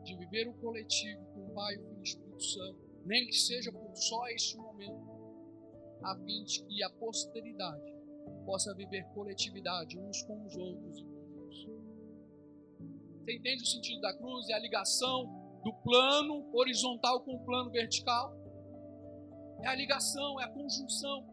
de 0.05 0.17
viver 0.17 0.49
o 0.49 0.55
coletivo 0.55 1.25
com 1.33 1.47
o 1.47 1.55
Pai, 1.55 1.75
e 1.75 1.79
o 1.79 2.03
Espírito 2.03 2.43
Santo, 2.43 2.79
nem 3.05 3.27
que 3.27 3.37
seja 3.37 3.73
por 3.73 3.97
só 3.97 4.27
este 4.29 4.57
momento, 4.57 5.03
a 6.03 6.17
fim 6.17 6.45
de 6.45 6.63
que 6.65 6.83
a 6.83 6.91
posteridade 6.91 7.95
possa 8.45 8.75
viver 8.75 9.05
coletividade 9.15 9.99
uns 9.99 10.23
com 10.23 10.45
os 10.45 10.57
outros 10.57 10.99
e 10.99 11.05
com 11.05 11.31
Deus. 11.31 11.69
Você 13.21 13.37
entende 13.37 13.63
o 13.63 13.67
sentido 13.67 14.01
da 14.03 14.15
cruz? 14.15 14.49
É 14.51 14.55
a 14.55 14.59
ligação 14.59 15.61
do 15.65 15.73
plano 15.83 16.51
horizontal 16.53 17.23
com 17.23 17.37
o 17.37 17.45
plano 17.45 17.71
vertical 17.71 18.44
é 19.65 19.69
a 19.69 19.75
ligação, 19.75 20.41
é 20.41 20.45
a 20.45 20.49
conjunção. 20.49 21.27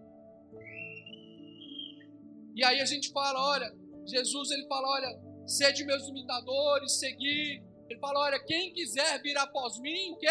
E 2.56 2.64
aí 2.64 2.80
a 2.80 2.86
gente 2.86 3.12
fala, 3.12 3.40
olha, 3.50 3.76
Jesus 4.06 4.52
ele 4.52 4.66
fala, 4.68 4.88
olha, 4.88 5.22
sede 5.46 5.86
meus 5.86 6.08
imitadores, 6.08 6.94
seguir. 6.94 7.64
Ele 7.90 8.00
fala, 8.00 8.20
olha, 8.20 8.44
quem 8.46 8.74
quiser 8.74 9.22
vir 9.22 9.38
após 9.38 9.80
mim, 9.80 10.12
o 10.14 10.18
quê? 10.18 10.28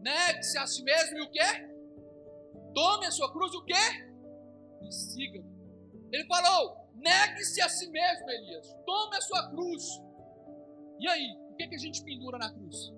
Negue-se 0.00 0.58
a 0.58 0.66
si 0.66 0.82
mesmo 0.82 1.18
e 1.18 1.22
o 1.22 1.30
quê? 1.30 1.68
Tome 2.74 3.06
a 3.06 3.10
sua 3.10 3.32
cruz, 3.32 3.54
o 3.54 3.64
quê? 3.64 3.84
E 4.82 4.92
siga. 4.92 5.42
Ele 6.12 6.26
falou, 6.26 6.76
negue-se 6.94 7.60
a 7.62 7.68
si 7.68 7.88
mesmo, 7.88 8.30
Elias. 8.30 8.76
Tome 8.84 9.16
a 9.16 9.20
sua 9.20 9.48
cruz. 9.50 9.84
E 10.98 11.08
aí, 11.08 11.36
o 11.50 11.56
que, 11.56 11.68
que 11.68 11.74
a 11.76 11.78
gente 11.78 12.02
pendura 12.04 12.36
na 12.36 12.52
cruz? 12.52 12.92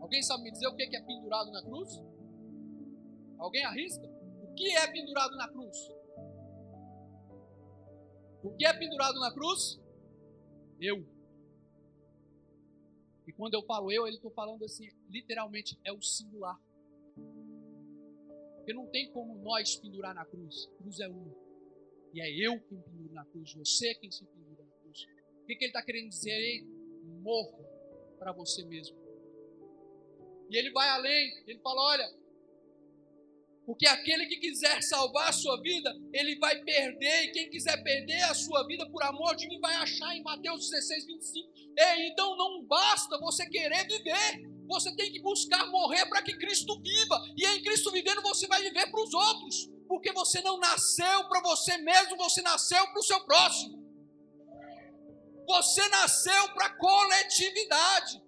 Alguém 0.00 0.22
sabe 0.22 0.44
me 0.44 0.50
dizer 0.50 0.66
o 0.68 0.74
que 0.74 0.96
é 0.96 1.02
pendurado 1.02 1.50
na 1.50 1.62
cruz? 1.62 2.00
Alguém 3.38 3.64
arrisca? 3.64 4.06
O 4.42 4.54
que 4.54 4.70
é 4.76 4.86
pendurado 4.90 5.36
na 5.36 5.48
cruz? 5.48 5.76
O 8.42 8.50
que 8.56 8.66
é 8.66 8.72
pendurado 8.72 9.18
na 9.18 9.32
cruz? 9.32 9.80
Eu. 10.80 11.06
E 13.26 13.32
quando 13.32 13.54
eu 13.54 13.62
falo 13.64 13.90
eu, 13.90 14.06
ele 14.06 14.16
estou 14.16 14.30
falando 14.30 14.64
assim, 14.64 14.88
literalmente 15.08 15.78
é 15.84 15.92
o 15.92 16.00
singular. 16.00 16.58
Porque 18.56 18.72
não 18.72 18.86
tem 18.86 19.10
como 19.12 19.36
nós 19.38 19.76
pendurar 19.76 20.14
na 20.14 20.24
cruz. 20.24 20.66
Cruz 20.78 21.00
é 21.00 21.08
um. 21.08 21.34
E 22.14 22.20
é 22.20 22.30
eu 22.30 22.60
quem 22.60 22.80
penduro 22.80 23.12
na 23.12 23.24
cruz, 23.26 23.52
você 23.54 23.94
quem 23.96 24.10
se 24.10 24.24
pendura 24.24 24.64
na 24.64 24.72
cruz. 24.82 25.06
O 25.42 25.46
que, 25.46 25.56
que 25.56 25.64
ele 25.64 25.70
está 25.70 25.82
querendo 25.82 26.08
dizer 26.08 26.32
aí? 26.32 26.64
Morra 27.22 27.58
para 28.18 28.32
você 28.32 28.64
mesmo. 28.64 28.96
E 30.48 30.56
ele 30.56 30.70
vai 30.70 30.88
além, 30.88 31.44
ele 31.46 31.58
fala: 31.60 31.80
olha, 31.82 32.14
Porque 33.66 33.84
aquele 33.84 34.26
que 34.26 34.36
quiser 34.36 34.80
salvar 34.80 35.28
a 35.28 35.32
sua 35.32 35.60
vida, 35.60 35.92
ele 36.12 36.38
vai 36.38 36.56
perder. 36.62 37.24
E 37.24 37.32
quem 37.32 37.50
quiser 37.50 37.82
perder 37.82 38.22
a 38.22 38.34
sua 38.34 38.64
vida 38.64 38.88
por 38.88 39.02
amor 39.02 39.34
de 39.34 39.48
mim 39.48 39.58
vai 39.58 39.74
achar 39.74 40.16
em 40.16 40.22
Mateus 40.22 40.70
16, 40.70 41.04
25. 41.04 41.52
Ei, 41.76 42.06
então 42.06 42.36
não 42.36 42.62
basta 42.64 43.18
você 43.18 43.44
querer 43.48 43.84
viver. 43.88 44.48
Você 44.68 44.94
tem 44.94 45.10
que 45.10 45.20
buscar 45.20 45.66
morrer 45.66 46.06
para 46.06 46.22
que 46.22 46.36
Cristo 46.36 46.80
viva. 46.80 47.20
E 47.36 47.44
em 47.44 47.62
Cristo 47.64 47.90
vivendo 47.90 48.22
você 48.22 48.46
vai 48.46 48.62
viver 48.62 48.88
para 48.88 49.02
os 49.02 49.12
outros. 49.12 49.68
Porque 49.88 50.12
você 50.12 50.40
não 50.42 50.58
nasceu 50.58 51.28
para 51.28 51.40
você 51.40 51.76
mesmo, 51.78 52.16
você 52.16 52.42
nasceu 52.42 52.86
para 52.86 53.00
o 53.00 53.04
seu 53.04 53.20
próximo. 53.24 53.84
Você 55.48 55.88
nasceu 55.88 56.54
para 56.54 56.70
coletividade. 56.70 58.22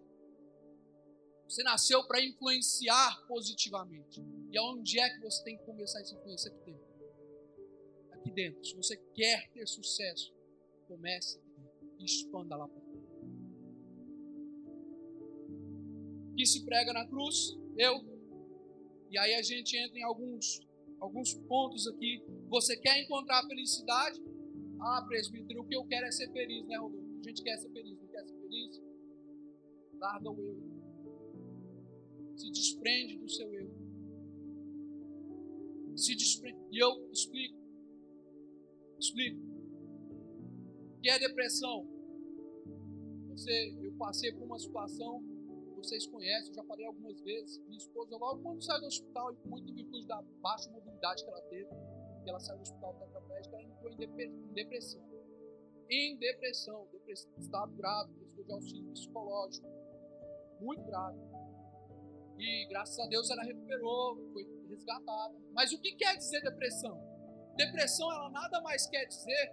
Você 1.49 1.63
nasceu 1.63 2.05
para 2.09 2.21
influenciar 2.21 3.25
positivamente. 3.29 4.21
E 4.51 4.57
aonde 4.57 4.99
é 4.99 5.11
que 5.11 5.21
você 5.21 5.45
tem 5.45 5.59
que 5.59 5.65
começar 5.65 6.01
essa 6.01 6.15
influência 6.15 6.51
aqui 6.51 6.65
dentro? 6.65 6.87
Aqui 8.13 8.31
dentro. 8.31 8.65
Se 8.65 8.75
você 8.77 8.97
quer 9.15 9.51
ter 9.51 9.67
sucesso, 9.67 10.35
comece 10.87 11.39
e 11.99 12.05
expanda 12.05 12.57
lá 12.57 12.67
para 12.67 12.81
fora. 12.81 12.99
Que 16.35 16.47
se 16.47 16.65
prega 16.65 16.93
na 16.95 17.07
cruz? 17.07 17.59
Eu. 17.77 18.03
E 19.11 19.19
aí 19.19 19.35
a 19.35 19.43
gente 19.43 19.77
entra 19.77 19.99
em 19.99 20.05
alguns, 20.05 20.61
alguns 20.99 21.35
pontos 21.35 21.87
aqui. 21.87 22.25
Você 22.49 22.77
quer 22.79 23.03
encontrar 23.03 23.47
felicidade? 23.47 24.23
Ah, 24.81 25.05
presbítero, 25.07 25.61
o 25.61 25.67
que 25.67 25.77
eu 25.77 25.85
quero 25.85 26.07
é 26.07 26.11
ser 26.11 26.31
feliz, 26.33 26.65
né, 26.67 26.77
Rodolfo? 26.79 27.21
A 27.21 27.29
gente 27.29 27.43
quer 27.43 27.59
ser 27.59 27.69
feliz, 27.71 27.99
não 28.01 28.09
quer 28.09 28.25
ser 28.25 28.39
feliz? 28.39 28.81
Larga 29.95 30.31
o 30.31 30.41
eu. 30.41 30.57
Se 32.37 32.51
desprende 32.51 33.19
do 33.19 33.29
seu 33.29 33.53
eu 33.53 33.78
se 35.99 36.15
desprende. 36.15 36.59
E 36.71 36.79
eu 36.79 37.11
explico. 37.11 37.59
Explico. 38.99 39.41
O 40.97 41.01
que 41.01 41.11
é 41.11 41.19
depressão? 41.19 41.87
Você, 43.31 43.77
eu 43.81 43.93
passei 43.93 44.33
por 44.33 44.45
uma 44.45 44.59
situação, 44.59 45.23
vocês 45.77 46.07
conhecem, 46.07 46.53
já 46.53 46.65
falei 46.65 46.87
algumas 46.87 47.21
vezes. 47.21 47.59
Minha 47.67 47.79
esposa, 47.79 48.17
logo 48.17 48.43
quando 48.43 48.63
saiu 48.63 48.81
do 48.81 48.87
hospital, 48.87 49.33
e 49.33 49.49
muito 49.49 49.71
em 49.71 49.75
virtude 49.75 50.07
da 50.07 50.21
baixa 50.41 50.69
mobilidade 50.71 51.23
que 51.23 51.31
ela 51.31 51.41
teve, 51.43 51.69
que 52.25 52.31
ela 52.31 52.41
saiu 52.41 52.59
do 52.59 52.63
hospital 52.63 52.95
tetraplégica, 52.95 53.57
ela 53.57 53.65
entrou 53.65 53.93
em 53.93 54.53
depressão. 54.53 55.09
Em 55.89 56.17
depressão, 56.19 56.87
depressão, 56.93 57.33
estado 57.39 57.73
grave, 57.75 58.13
precisou 58.13 58.45
de 58.45 58.53
auxílio 58.53 58.93
psicológico, 58.93 59.67
muito 60.61 60.83
grave. 60.83 61.19
E 62.39 62.67
graças 62.69 62.99
a 62.99 63.07
Deus 63.07 63.31
ela 63.31 63.43
recuperou, 63.43 64.17
foi 64.33 64.45
resgatada. 64.69 65.35
Mas 65.53 65.73
o 65.73 65.81
que 65.81 65.93
quer 65.97 66.17
dizer 66.17 66.41
depressão? 66.43 67.01
Depressão 67.57 68.11
ela 68.13 68.31
nada 68.31 68.61
mais 68.61 68.87
quer 68.87 69.05
dizer 69.07 69.53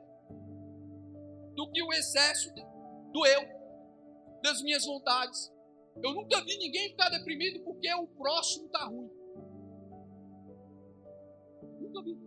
do 1.56 1.72
que 1.72 1.82
o 1.82 1.94
excesso 1.94 2.54
do 3.12 3.26
eu, 3.26 3.42
das 4.44 4.62
minhas 4.62 4.86
vontades. 4.86 5.52
Eu 6.04 6.14
nunca 6.14 6.44
vi 6.44 6.58
ninguém 6.58 6.90
ficar 6.90 7.10
deprimido 7.10 7.64
porque 7.64 7.92
o 7.94 8.08
próximo 8.08 8.66
está 8.66 8.86
ruim. 8.86 9.10
Nunca 11.80 12.04
vi. 12.04 12.20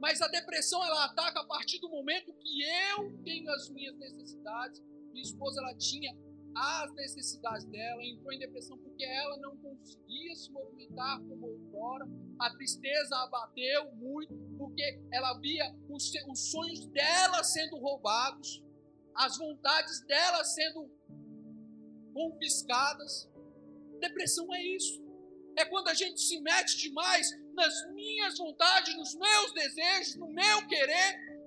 Mas 0.00 0.22
a 0.22 0.28
depressão 0.28 0.84
ela 0.84 1.06
ataca 1.06 1.40
a 1.40 1.46
partir 1.46 1.80
do 1.80 1.88
momento 1.88 2.32
que 2.34 2.62
eu 2.62 3.22
tenho 3.24 3.50
as 3.50 3.68
minhas 3.70 3.96
necessidades. 3.98 4.80
Minha 5.12 5.22
esposa 5.22 5.60
ela 5.60 5.74
tinha 5.76 6.16
as 6.54 6.92
necessidades 6.94 7.64
dela, 7.66 8.04
entrou 8.04 8.32
em 8.32 8.38
depressão 8.38 8.76
porque 8.78 9.04
ela 9.04 9.36
não 9.38 9.56
conseguia 9.56 10.34
se 10.34 10.50
movimentar 10.50 11.20
como 11.20 11.46
outrora. 11.46 12.06
A 12.38 12.50
tristeza 12.56 13.16
abateu 13.16 13.92
muito 13.94 14.34
porque 14.56 15.00
ela 15.12 15.38
via 15.38 15.74
os, 15.88 16.10
os 16.28 16.50
sonhos 16.50 16.86
dela 16.88 17.42
sendo 17.44 17.78
roubados, 17.78 18.62
as 19.14 19.38
vontades 19.38 20.04
dela 20.06 20.44
sendo 20.44 20.90
confiscadas. 22.12 23.30
Depressão 24.00 24.52
é 24.54 24.62
isso. 24.62 25.06
É 25.56 25.64
quando 25.64 25.88
a 25.88 25.94
gente 25.94 26.20
se 26.20 26.40
mete 26.40 26.76
demais 26.78 27.28
nas 27.52 27.92
minhas 27.92 28.38
vontades, 28.38 28.96
nos 28.96 29.14
meus 29.14 29.52
desejos, 29.52 30.16
no 30.16 30.28
meu 30.28 30.66
querer. 30.68 31.38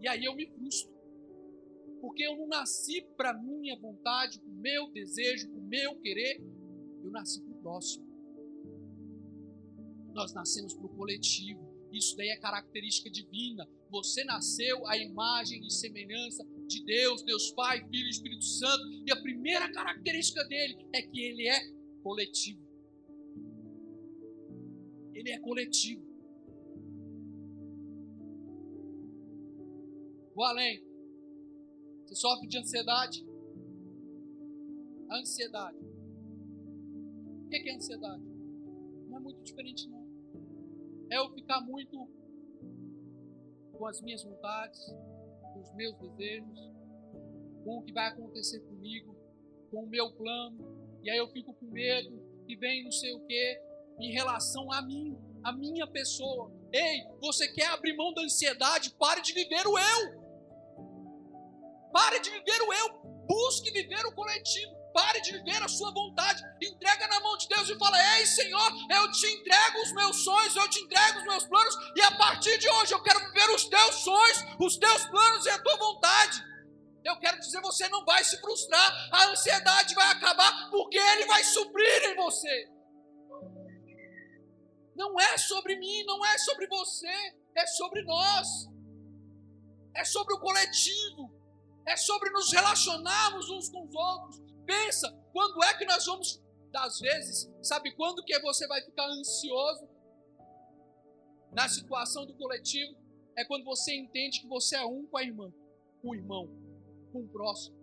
E 0.00 0.08
aí 0.08 0.24
eu 0.24 0.34
me 0.34 0.46
frustro 0.46 0.95
porque 2.06 2.22
eu 2.22 2.36
não 2.36 2.46
nasci 2.46 3.02
para 3.16 3.34
minha 3.34 3.76
vontade, 3.76 4.38
para 4.38 4.48
o 4.48 4.54
meu 4.54 4.92
desejo, 4.92 5.50
para 5.50 5.58
o 5.58 5.64
meu 5.64 5.96
querer, 5.96 6.40
eu 7.02 7.10
nasci 7.10 7.42
para 7.42 7.52
o 7.52 7.56
próximo. 7.56 8.06
Nós 10.14 10.32
nascemos 10.32 10.72
para 10.72 10.86
o 10.86 10.88
coletivo. 10.88 11.68
Isso 11.92 12.16
daí 12.16 12.28
é 12.28 12.36
característica 12.36 13.10
divina. 13.10 13.68
Você 13.90 14.22
nasceu 14.22 14.86
à 14.86 14.96
imagem 14.96 15.66
e 15.66 15.68
semelhança 15.68 16.46
de 16.68 16.84
Deus, 16.84 17.24
Deus 17.24 17.50
Pai, 17.50 17.84
Filho 17.88 18.06
e 18.06 18.10
Espírito 18.10 18.44
Santo. 18.44 18.88
E 19.04 19.10
a 19.10 19.20
primeira 19.20 19.68
característica 19.72 20.44
dele 20.44 20.86
é 20.94 21.02
que 21.02 21.20
ele 21.20 21.48
é 21.48 21.58
coletivo. 22.04 22.64
Ele 25.12 25.30
é 25.32 25.40
coletivo. 25.40 26.06
Vou 30.36 30.44
além. 30.44 30.86
Você 32.06 32.14
sofre 32.14 32.46
de 32.46 32.58
ansiedade? 32.58 33.26
Ansiedade. 35.10 35.78
O 37.44 37.48
que 37.48 37.68
é 37.68 37.74
ansiedade? 37.74 38.22
Não 39.08 39.16
é 39.16 39.20
muito 39.20 39.42
diferente, 39.42 39.88
não. 39.88 40.06
É 41.10 41.18
eu 41.18 41.32
ficar 41.34 41.60
muito 41.62 42.08
com 43.72 43.86
as 43.86 44.00
minhas 44.00 44.22
vontades, 44.22 44.80
com 45.52 45.60
os 45.60 45.72
meus 45.74 45.96
desejos, 45.98 46.70
com 47.64 47.78
o 47.78 47.82
que 47.82 47.92
vai 47.92 48.06
acontecer 48.06 48.60
comigo, 48.60 49.16
com 49.70 49.82
o 49.82 49.88
meu 49.88 50.12
plano, 50.12 50.58
e 51.02 51.10
aí 51.10 51.18
eu 51.18 51.28
fico 51.28 51.52
com 51.54 51.66
medo, 51.66 52.22
e 52.46 52.54
vem 52.54 52.84
não 52.84 52.92
sei 52.92 53.12
o 53.14 53.20
que, 53.26 53.60
em 54.00 54.12
relação 54.12 54.70
a 54.72 54.80
mim, 54.80 55.18
a 55.42 55.52
minha 55.52 55.86
pessoa. 55.88 56.52
Ei, 56.72 57.04
você 57.20 57.48
quer 57.48 57.66
abrir 57.66 57.96
mão 57.96 58.14
da 58.14 58.22
ansiedade? 58.22 58.90
Pare 58.90 59.22
de 59.22 59.32
viver 59.32 59.66
o 59.66 59.76
eu. 59.76 60.25
Pare 61.96 62.20
de 62.20 62.28
viver 62.28 62.60
o 62.60 62.72
eu, 62.74 62.92
busque 63.26 63.70
viver 63.70 64.04
o 64.04 64.14
coletivo. 64.14 64.76
Pare 64.92 65.18
de 65.22 65.32
viver 65.32 65.62
a 65.62 65.66
sua 65.66 65.90
vontade. 65.94 66.42
Entrega 66.62 67.08
na 67.08 67.20
mão 67.20 67.38
de 67.38 67.48
Deus 67.48 67.70
e 67.70 67.78
fala: 67.78 68.18
Ei, 68.18 68.26
Senhor, 68.26 68.70
eu 68.90 69.10
te 69.12 69.26
entrego 69.26 69.80
os 69.80 69.92
meus 69.94 70.22
sonhos, 70.22 70.56
eu 70.56 70.68
te 70.68 70.78
entrego 70.80 71.20
os 71.20 71.24
meus 71.24 71.46
planos, 71.46 71.74
e 71.96 72.02
a 72.02 72.10
partir 72.18 72.58
de 72.58 72.68
hoje 72.68 72.92
eu 72.92 73.02
quero 73.02 73.18
viver 73.20 73.48
os 73.54 73.64
teus 73.64 73.94
sonhos, 73.94 74.44
os 74.60 74.76
teus 74.76 75.06
planos 75.06 75.46
e 75.46 75.48
a 75.48 75.58
tua 75.58 75.76
vontade. 75.78 76.44
Eu 77.02 77.18
quero 77.18 77.40
dizer, 77.40 77.62
você 77.62 77.88
não 77.88 78.04
vai 78.04 78.22
se 78.24 78.38
frustrar, 78.42 79.08
a 79.12 79.30
ansiedade 79.30 79.94
vai 79.94 80.10
acabar, 80.10 80.68
porque 80.70 80.98
Ele 80.98 81.24
vai 81.24 81.42
suprir 81.44 82.10
em 82.10 82.16
você. 82.16 82.70
Não 84.94 85.18
é 85.18 85.38
sobre 85.38 85.76
mim, 85.76 86.04
não 86.04 86.22
é 86.26 86.36
sobre 86.36 86.66
você, 86.66 87.34
é 87.56 87.66
sobre 87.66 88.02
nós, 88.02 88.48
é 89.94 90.04
sobre 90.04 90.34
o 90.34 90.40
coletivo 90.40 91.35
é 91.86 91.96
sobre 91.96 92.30
nos 92.30 92.52
relacionarmos 92.52 93.48
uns 93.48 93.68
com 93.68 93.84
os 93.84 93.94
outros. 93.94 94.42
Pensa, 94.66 95.10
quando 95.32 95.62
é 95.62 95.74
que 95.78 95.84
nós 95.84 96.04
vamos, 96.04 96.42
das 96.72 96.98
vezes, 96.98 97.48
sabe 97.62 97.94
quando 97.94 98.24
que 98.24 98.38
você 98.40 98.66
vai 98.66 98.82
ficar 98.82 99.06
ansioso 99.06 99.88
na 101.52 101.68
situação 101.68 102.26
do 102.26 102.34
coletivo? 102.34 102.96
É 103.36 103.44
quando 103.44 103.64
você 103.64 103.94
entende 103.94 104.40
que 104.40 104.48
você 104.48 104.76
é 104.76 104.84
um 104.84 105.06
com 105.06 105.16
a 105.16 105.22
irmã, 105.22 105.52
com 106.02 106.08
o 106.08 106.14
irmão, 106.14 106.48
com 107.12 107.20
o 107.20 107.28
próximo. 107.28 107.76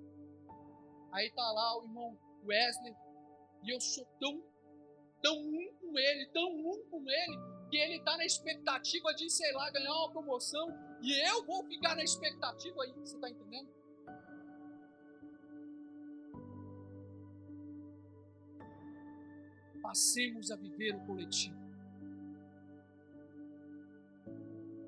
Aí 1.12 1.32
tá 1.32 1.52
lá 1.52 1.80
o 1.80 1.84
irmão 1.84 2.20
Wesley, 2.44 2.94
e 3.64 3.74
eu 3.74 3.80
sou 3.80 4.06
tão, 4.20 4.44
tão 5.22 5.38
um 5.38 5.74
com 5.80 5.98
ele, 5.98 6.26
tão 6.34 6.50
um 6.50 6.86
com 6.90 7.10
ele, 7.10 7.38
que 7.70 7.78
ele 7.78 7.98
está 7.98 8.18
na 8.18 8.26
expectativa 8.26 9.14
de, 9.14 9.30
sei 9.30 9.52
lá, 9.54 9.70
ganhar 9.72 9.94
uma 9.94 10.12
promoção, 10.12 10.68
e 11.02 11.14
eu 11.30 11.46
vou 11.46 11.64
ficar 11.66 11.96
na 11.96 12.04
expectativa 12.04 12.84
aí, 12.84 12.92
você 12.94 13.16
está 13.16 13.30
entendendo? 13.30 13.73
Passemos 19.84 20.50
a 20.50 20.56
viver 20.56 20.96
o 20.96 21.00
coletivo. 21.02 21.62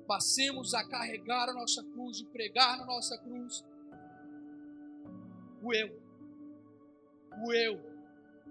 Passemos 0.06 0.72
a 0.72 0.82
carregar 0.88 1.50
a 1.50 1.52
nossa 1.52 1.82
cruz 1.84 2.20
e 2.20 2.24
pregar 2.24 2.78
na 2.78 2.86
nossa 2.86 3.18
cruz 3.18 3.64
o 5.62 5.74
eu. 5.74 6.00
O 7.44 7.52
eu. 7.52 7.94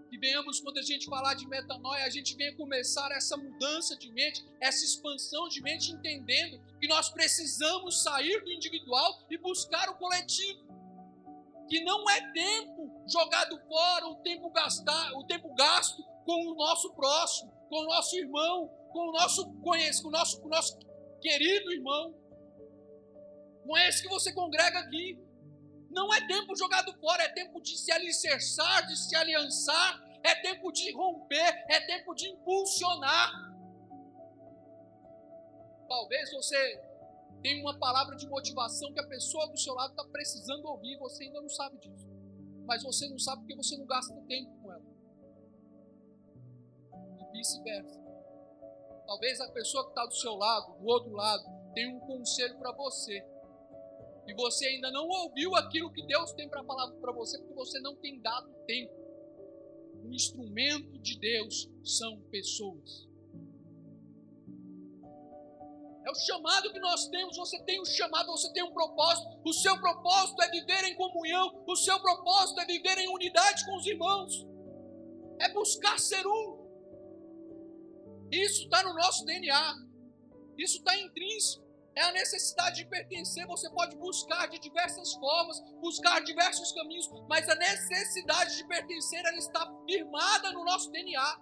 Que 0.10 0.18
venhamos, 0.20 0.60
quando 0.60 0.78
a 0.78 0.84
gente 0.84 1.08
falar 1.08 1.34
de 1.34 1.48
metanoia, 1.48 2.06
a 2.06 2.10
gente 2.10 2.36
venha 2.36 2.56
começar 2.56 3.12
essa 3.12 3.36
mudança 3.36 3.98
de 3.98 4.12
mente, 4.12 4.46
essa 4.62 4.86
expansão 4.86 5.48
de 5.50 5.62
mente, 5.62 5.92
entendendo 5.92 6.62
que 6.80 6.88
nós 6.88 7.10
precisamos 7.10 8.04
sair 8.04 8.44
do 8.44 8.52
individual 8.52 9.26
e 9.30 9.38
buscar 9.38 9.90
o 9.90 9.96
coletivo. 9.96 10.64
Que 11.68 11.84
não 11.84 12.08
é 12.08 12.32
tempo 12.32 12.92
jogado 13.08 13.60
fora, 13.68 14.08
o 14.08 14.16
tempo 14.18 14.52
gastar, 14.52 15.14
o 15.14 15.24
tempo 15.24 15.52
gasto 15.56 16.06
com 16.26 16.52
o 16.52 16.56
nosso 16.56 16.92
próximo. 16.94 17.54
com 17.70 17.82
o 17.82 17.86
nosso 17.86 18.16
irmão, 18.16 18.68
com 18.92 19.10
o 19.10 19.12
nosso 19.12 19.52
conhece, 19.62 20.02
com 20.02 20.10
o 20.10 20.12
nosso, 20.12 20.40
com 20.40 20.48
o 20.48 20.50
nosso 20.52 20.78
querido 21.20 21.72
irmão, 21.72 22.14
com 23.64 23.78
esse 23.80 24.04
que 24.04 24.08
você 24.08 24.32
congrega 24.32 24.80
aqui. 24.80 25.20
Não 25.90 26.14
é 26.14 26.28
tempo 26.28 26.56
jogado 26.56 26.94
fora, 27.00 27.24
é 27.24 27.30
tempo 27.30 27.60
de 27.62 27.76
se 27.76 27.92
alicerçar, 27.92 28.86
de 28.86 28.96
se 28.96 29.16
aliançar, 29.16 30.04
é 30.24 30.36
tempo 30.36 30.72
de 30.72 30.92
romper, 30.92 31.66
é 31.70 31.80
tempo 31.88 32.14
de 32.14 32.30
impulsionar. 32.30 33.32
Talvez 35.88 36.32
você 36.32 36.82
tenha 37.42 37.62
uma 37.62 37.78
palavra 37.78 38.16
de 38.16 38.28
motivação 38.28 38.94
que 38.94 39.00
a 39.00 39.08
pessoa 39.08 39.48
do 39.48 39.58
seu 39.58 39.74
lado 39.74 39.92
está 39.92 40.04
precisando 40.06 40.66
ouvir 40.66 40.98
você 40.98 41.26
ainda 41.26 41.42
não 41.42 41.50
sabe 41.50 41.78
disso. 41.80 42.08
Mas 42.66 42.84
você 42.84 43.08
não 43.08 43.20
sabe 43.20 43.42
porque 43.42 43.56
você 43.56 43.78
não 43.78 43.86
gasta 43.86 44.14
tempo 44.28 44.52
vice-versa. 47.36 48.00
Talvez 49.06 49.40
a 49.40 49.50
pessoa 49.50 49.84
que 49.84 49.90
está 49.90 50.06
do 50.06 50.16
seu 50.16 50.36
lado, 50.36 50.78
do 50.80 50.88
outro 50.88 51.12
lado, 51.12 51.44
tenha 51.74 51.90
um 51.90 52.00
conselho 52.00 52.58
para 52.58 52.72
você. 52.72 53.24
E 54.28 54.34
você 54.34 54.66
ainda 54.66 54.92
não 54.92 55.08
ouviu 55.08 55.56
aquilo 55.56 55.92
que 55.92 56.02
Deus 56.06 56.32
tem 56.34 56.50
para 56.50 56.64
falar 56.64 56.90
para 56.94 57.12
você, 57.12 57.38
porque 57.38 57.54
você 57.54 57.80
não 57.80 57.96
tem 57.96 58.20
dado 58.20 58.52
tempo. 58.66 58.94
O 60.04 60.12
instrumento 60.12 60.98
de 61.00 61.20
Deus 61.20 61.70
são 61.84 62.20
pessoas. 62.32 63.08
É 66.06 66.12
o 66.12 66.16
chamado 66.16 66.72
que 66.72 66.80
nós 66.80 67.08
temos. 67.08 67.36
Você 67.36 67.60
tem 67.64 67.82
um 67.82 67.86
chamado, 67.86 68.28
você 68.28 68.52
tem 68.54 68.64
um 68.64 68.72
propósito. 68.72 69.28
O 69.44 69.54
seu 69.54 69.80
propósito 69.80 70.42
é 70.44 70.50
viver 70.50 70.84
em 70.86 70.96
comunhão. 70.96 71.64
O 71.68 71.76
seu 71.76 72.00
propósito 72.00 72.60
é 72.62 72.66
viver 72.66 72.98
em 73.00 73.08
unidade 73.08 73.66
com 73.66 73.76
os 73.76 73.86
irmãos. 73.88 74.46
É 75.40 75.52
buscar 75.52 76.00
ser 76.00 76.26
um. 76.26 76.65
Isso 78.32 78.64
está 78.64 78.84
no 78.84 78.94
nosso 78.94 79.26
DNA. 79.26 79.76
Isso 80.58 80.78
está 80.78 80.98
intrínseco. 80.98 81.66
É 81.96 82.02
a 82.02 82.12
necessidade 82.12 82.78
de 82.78 82.86
pertencer. 82.86 83.46
Você 83.48 83.70
pode 83.70 83.96
buscar 83.96 84.48
de 84.48 84.60
diversas 84.60 85.14
formas, 85.14 85.62
buscar 85.80 86.22
diversos 86.22 86.74
caminhos, 86.74 87.10
mas 87.30 87.48
a 87.48 87.56
necessidade 87.56 88.58
de 88.58 88.68
pertencer 88.68 89.24
ela 89.26 89.38
está 89.38 89.74
firmada 89.86 90.52
no 90.52 90.66
nosso 90.66 90.92
DNA. 90.92 91.42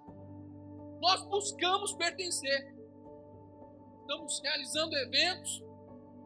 Nós 1.02 1.24
buscamos 1.24 1.94
pertencer. 1.94 2.72
Estamos 4.02 4.42
realizando 4.44 4.96
eventos 4.96 5.64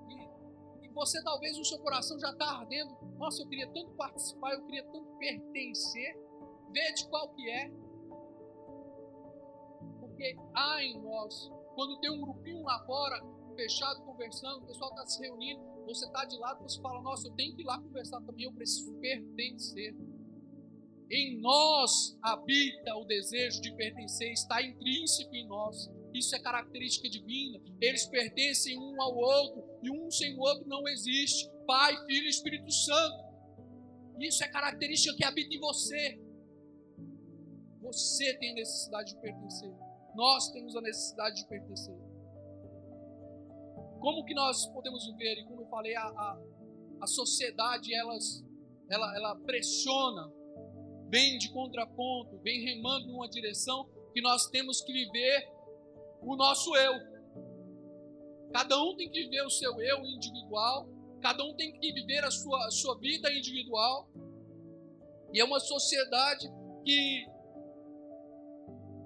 e, 0.09 0.85
e 0.85 0.89
você 0.89 1.23
talvez 1.23 1.57
no 1.57 1.63
seu 1.63 1.79
coração 1.79 2.19
já 2.19 2.31
está 2.31 2.49
ardendo. 2.49 2.97
Nossa, 3.17 3.41
eu 3.41 3.47
queria 3.47 3.67
tanto 3.71 3.91
participar, 3.95 4.53
eu 4.53 4.65
queria 4.65 4.83
tanto 4.83 5.17
pertencer. 5.17 6.17
Veja 6.71 7.07
qual 7.09 7.29
que 7.29 7.49
é. 7.49 7.71
Porque 10.17 10.35
há 10.55 10.83
em 10.83 10.99
nós, 10.99 11.47
quando 11.75 11.99
tem 11.99 12.09
um 12.09 12.19
grupinho 12.19 12.63
lá 12.63 12.83
fora, 12.87 13.23
fechado, 13.55 14.01
conversando, 14.01 14.63
o 14.63 14.65
pessoal 14.65 14.89
está 14.89 15.05
se 15.05 15.21
reunindo, 15.21 15.61
você 15.85 16.07
está 16.07 16.25
de 16.25 16.35
lado, 16.39 16.63
você 16.63 16.81
fala, 16.81 17.03
nossa, 17.03 17.27
eu 17.27 17.33
tenho 17.33 17.55
que 17.55 17.61
ir 17.61 17.65
lá 17.65 17.79
conversar 17.79 18.19
também, 18.21 18.45
eu 18.45 18.51
preciso 18.51 18.91
pertencer. 18.95 19.95
Em 21.11 21.39
nós 21.39 22.17
habita 22.23 22.95
o 22.95 23.05
desejo 23.05 23.61
de 23.61 23.71
pertencer, 23.75 24.31
está 24.31 24.59
intrínseco 24.59 25.35
em 25.35 25.45
nós. 25.45 25.87
Isso 26.15 26.35
é 26.35 26.39
característica 26.39 27.07
divina. 27.07 27.61
Eles 27.79 28.07
pertencem 28.07 28.75
um 28.75 28.99
ao 28.99 29.15
outro 29.15 29.63
e 29.83 29.91
um 29.91 30.09
sem 30.09 30.35
o 30.35 30.39
outro 30.39 30.67
não 30.67 30.87
existe. 30.87 31.47
Pai, 31.67 31.95
Filho 32.07 32.25
e 32.25 32.29
Espírito 32.29 32.71
Santo. 32.71 33.23
Isso 34.19 34.43
é 34.43 34.47
característica 34.47 35.15
que 35.15 35.23
habita 35.23 35.53
em 35.53 35.59
você. 35.59 36.19
Você 37.81 38.33
tem 38.39 38.55
necessidade 38.55 39.13
de 39.13 39.21
pertencer. 39.21 39.86
Nós 40.17 40.49
temos 40.49 40.75
a 40.75 40.81
necessidade 40.81 41.35
de 41.35 41.47
pertencer. 41.47 41.95
Como 43.99 44.25
que 44.25 44.33
nós 44.33 44.65
podemos 44.73 45.05
viver? 45.05 45.35
E 45.35 45.45
como 45.45 45.61
eu 45.61 45.67
falei, 45.67 45.95
a, 45.95 46.07
a, 46.07 46.39
a 47.01 47.05
sociedade 47.05 47.93
elas, 47.93 48.43
ela, 48.89 49.15
ela 49.15 49.35
pressiona, 49.35 50.33
vem 51.07 51.37
de 51.37 51.53
contraponto, 51.53 52.39
vem 52.39 52.65
remando 52.65 53.05
numa 53.11 53.29
direção 53.29 53.87
que 54.11 54.19
nós 54.19 54.47
temos 54.47 54.81
que 54.81 54.91
viver 54.91 55.51
o 56.23 56.35
nosso 56.35 56.75
eu. 56.75 56.93
Cada 58.51 58.81
um 58.81 58.95
tem 58.95 59.11
que 59.11 59.21
viver 59.21 59.45
o 59.45 59.51
seu 59.51 59.79
eu 59.79 60.03
individual, 60.03 60.89
cada 61.21 61.43
um 61.43 61.55
tem 61.55 61.71
que 61.73 61.93
viver 61.93 62.23
a 62.23 62.31
sua, 62.31 62.65
a 62.65 62.71
sua 62.71 62.97
vida 62.97 63.31
individual. 63.31 64.09
E 65.31 65.39
é 65.39 65.45
uma 65.45 65.59
sociedade 65.59 66.47
que 66.83 67.36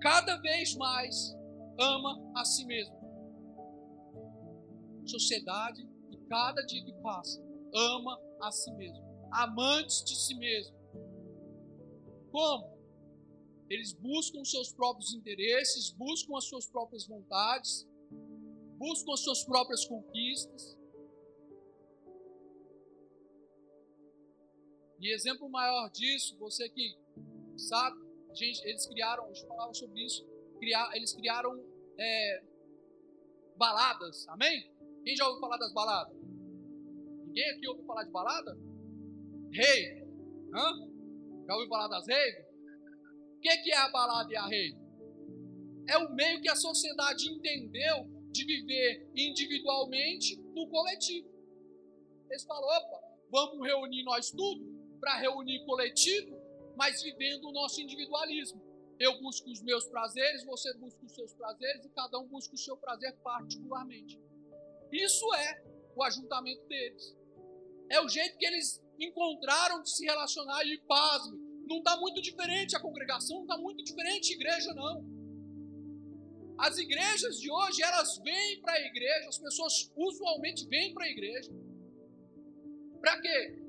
cada 0.02 0.38
vez 0.38 0.76
mais 0.76 1.38
ama 1.80 2.20
a 2.36 2.44
si 2.44 2.66
mesmo 2.66 3.00
sociedade 5.06 5.88
e 6.12 6.18
cada 6.28 6.62
dia 6.64 6.84
que 6.84 6.94
passa 7.02 7.42
ama 7.74 8.20
a 8.42 8.52
si 8.52 8.72
mesmo, 8.74 9.02
amantes 9.32 10.04
de 10.04 10.16
si 10.16 10.36
mesmo. 10.36 10.76
Como? 12.32 12.72
Eles 13.70 13.94
buscam 13.94 14.42
os 14.42 14.52
seus 14.52 14.74
próprios 14.74 15.14
interesses, 15.14 15.92
buscam 15.92 16.38
as 16.38 16.46
suas 16.46 16.66
próprias 16.66 17.08
vontades, 17.08 17.88
buscam 18.78 19.14
as 19.14 19.22
suas 19.22 19.44
próprias 19.46 19.86
conquistas. 19.86 20.78
E 25.00 25.14
exemplo 25.14 25.50
maior 25.50 25.90
disso, 25.90 26.38
você 26.38 26.70
que 26.70 26.98
sabe, 27.58 27.98
gente, 28.34 28.66
eles 28.68 28.86
criaram, 28.88 29.26
deixa 29.26 29.44
eu 29.44 29.48
falar 29.48 29.74
sobre 29.74 30.06
isso, 30.06 30.26
criar, 30.60 30.96
eles 30.96 31.14
criaram 31.14 31.64
é, 31.98 32.44
baladas, 33.58 34.28
amém? 34.30 34.72
Quem 35.04 35.16
já 35.16 35.26
ouviu 35.28 35.42
falar 35.42 35.58
das 35.58 35.74
baladas? 35.74 36.16
Ninguém 37.26 37.50
aqui 37.52 37.68
ouviu 37.68 37.86
falar 37.86 38.04
de 38.04 38.12
balada? 38.12 38.58
Rei. 39.52 40.02
Hã? 40.54 40.92
Já 41.48 41.54
ouviu 41.54 41.70
falar 41.70 41.88
das 41.88 42.08
reis? 42.08 42.46
O 43.38 43.40
que, 43.40 43.58
que 43.58 43.72
é 43.72 43.78
a 43.78 43.90
balada 43.90 44.32
e 44.32 44.36
a 44.36 44.48
rei? 44.48 44.76
É 45.88 45.98
o 45.98 46.14
meio 46.14 46.42
que 46.42 46.50
a 46.50 46.56
sociedade 46.56 47.30
entendeu 47.32 48.06
de 48.32 48.46
viver 48.46 49.10
individualmente 49.16 50.38
no 50.54 50.68
coletivo. 50.70 51.30
Eles 52.30 52.44
falam, 52.44 52.64
opa, 52.64 53.02
vamos 53.30 53.66
reunir 53.66 54.04
nós 54.04 54.32
tudo 54.32 54.64
para 55.00 55.18
reunir 55.18 55.66
coletivo, 55.66 56.41
mas 56.82 57.04
vivendo 57.04 57.48
o 57.48 57.52
nosso 57.52 57.80
individualismo. 57.80 58.60
Eu 59.00 59.22
busco 59.22 59.52
os 59.52 59.62
meus 59.62 59.86
prazeres, 59.86 60.44
você 60.44 60.74
busca 60.80 61.06
os 61.06 61.14
seus 61.14 61.32
prazeres 61.32 61.86
e 61.86 61.90
cada 61.90 62.18
um 62.18 62.28
busca 62.28 62.56
o 62.56 62.58
seu 62.58 62.76
prazer 62.76 63.16
particularmente. 63.18 64.20
Isso 64.92 65.32
é 65.36 65.64
o 65.96 66.02
ajuntamento 66.02 66.66
deles. 66.68 67.16
É 67.88 68.02
o 68.02 68.10
jeito 68.10 68.36
que 68.36 68.48
eles 68.48 68.84
encontraram 69.00 69.84
de 69.84 69.92
se 69.92 70.04
relacionar 70.06 70.66
e 70.66 70.80
pasme. 70.88 71.38
Não 71.68 71.78
está 71.78 71.96
muito 71.98 72.20
diferente 72.20 72.76
a 72.76 72.80
congregação, 72.80 73.36
não 73.36 73.44
está 73.44 73.58
muito 73.60 73.84
diferente 73.84 74.34
a 74.34 74.36
igreja, 74.36 74.74
não. 74.74 75.06
As 76.58 76.80
igrejas 76.80 77.40
de 77.40 77.52
hoje, 77.52 77.84
elas 77.84 78.18
vêm 78.24 78.60
para 78.60 78.74
a 78.74 78.82
igreja, 78.82 79.30
as 79.30 79.38
pessoas 79.38 79.92
usualmente 79.96 80.66
vêm 80.68 80.96
para 80.96 81.06
a 81.06 81.10
igreja. 81.10 81.52
Para 83.00 83.22
quê? 83.22 83.62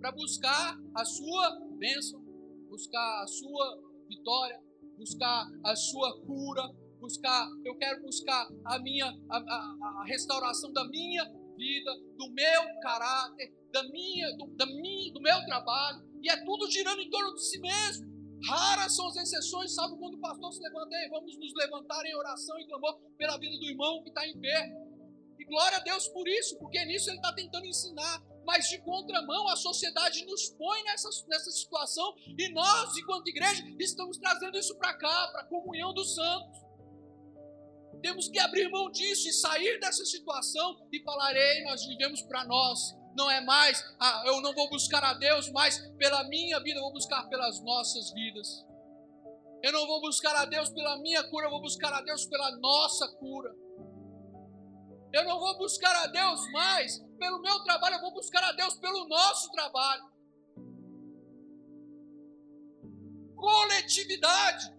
Para 0.00 0.12
buscar 0.12 0.78
a 0.94 1.04
sua 1.04 1.60
bênção, 1.76 2.27
buscar 2.68 3.22
a 3.22 3.26
sua 3.26 3.82
vitória, 4.08 4.60
buscar 4.96 5.46
a 5.64 5.76
sua 5.76 6.20
cura, 6.22 6.62
buscar, 7.00 7.48
eu 7.64 7.76
quero 7.76 8.02
buscar 8.02 8.48
a 8.64 8.78
minha 8.80 9.06
a, 9.30 9.36
a, 9.38 10.00
a 10.00 10.04
restauração 10.06 10.72
da 10.72 10.86
minha 10.88 11.24
vida, 11.56 11.92
do 12.16 12.30
meu 12.30 12.80
caráter, 12.80 13.52
da 13.72 13.82
minha, 13.84 14.36
do, 14.36 14.46
da 14.56 14.66
minha, 14.66 15.12
do 15.12 15.20
meu 15.20 15.44
trabalho, 15.46 16.06
e 16.22 16.30
é 16.30 16.44
tudo 16.44 16.70
girando 16.70 17.00
em 17.00 17.10
torno 17.10 17.34
de 17.34 17.44
si 17.44 17.60
mesmo. 17.60 18.08
Raras 18.46 18.94
são 18.94 19.08
as 19.08 19.16
exceções, 19.16 19.74
sabe 19.74 19.96
quando 19.98 20.14
o 20.14 20.20
pastor 20.20 20.52
se 20.52 20.62
levanta 20.62 20.94
e 20.96 21.08
vamos 21.08 21.36
nos 21.36 21.52
levantar 21.54 22.04
em 22.06 22.14
oração 22.14 22.58
e 22.60 22.66
clamor 22.66 23.00
pela 23.16 23.36
vida 23.36 23.58
do 23.58 23.64
irmão 23.64 24.02
que 24.02 24.10
está 24.10 24.26
enfermo. 24.28 24.88
E 25.38 25.44
glória 25.44 25.78
a 25.78 25.80
Deus 25.80 26.06
por 26.08 26.26
isso, 26.28 26.56
porque 26.58 26.84
nisso 26.84 27.10
ele 27.10 27.16
está 27.16 27.32
tentando 27.32 27.66
ensinar. 27.66 28.22
Mas 28.48 28.66
de 28.66 28.78
contramão, 28.78 29.46
a 29.48 29.56
sociedade 29.56 30.24
nos 30.24 30.48
põe 30.48 30.82
nessa, 30.84 31.10
nessa 31.28 31.50
situação 31.50 32.14
e 32.26 32.48
nós, 32.48 32.96
enquanto 32.96 33.28
igreja, 33.28 33.62
estamos 33.78 34.16
trazendo 34.16 34.56
isso 34.56 34.74
para 34.78 34.94
cá, 34.94 35.28
para 35.32 35.42
a 35.42 35.44
comunhão 35.44 35.92
dos 35.92 36.14
santos. 36.14 36.58
Temos 38.00 38.26
que 38.26 38.38
abrir 38.38 38.70
mão 38.70 38.90
disso 38.90 39.28
e 39.28 39.34
sair 39.34 39.78
dessa 39.80 40.02
situação 40.06 40.88
e 40.90 41.02
falar: 41.02 41.36
ei, 41.36 41.62
nós 41.64 41.84
vivemos 41.84 42.22
para 42.22 42.42
nós. 42.46 42.96
Não 43.14 43.30
é 43.30 43.42
mais, 43.42 43.84
ah, 44.00 44.22
eu 44.24 44.40
não 44.40 44.54
vou 44.54 44.70
buscar 44.70 45.04
a 45.04 45.12
Deus 45.12 45.50
mais 45.50 45.78
pela 45.98 46.24
minha 46.24 46.58
vida, 46.60 46.78
eu 46.78 46.84
vou 46.84 46.92
buscar 46.92 47.28
pelas 47.28 47.60
nossas 47.62 48.10
vidas. 48.14 48.64
Eu 49.62 49.72
não 49.72 49.86
vou 49.86 50.00
buscar 50.00 50.34
a 50.36 50.46
Deus 50.46 50.70
pela 50.70 50.96
minha 50.98 51.22
cura, 51.28 51.48
eu 51.48 51.50
vou 51.50 51.60
buscar 51.60 51.92
a 51.92 52.00
Deus 52.00 52.24
pela 52.24 52.50
nossa 52.56 53.08
cura. 53.16 53.54
Eu 55.12 55.24
não 55.24 55.38
vou 55.38 55.56
buscar 55.58 55.94
a 56.04 56.06
Deus 56.06 56.50
mais 56.52 56.98
pelo 57.18 57.40
meu 57.40 57.62
trabalho, 57.64 57.96
eu 57.96 58.00
vou 58.00 58.12
buscar 58.12 58.44
a 58.44 58.52
Deus 58.52 58.76
pelo 58.78 59.08
nosso 59.08 59.50
trabalho. 59.50 60.04
Coletividade. 63.34 64.76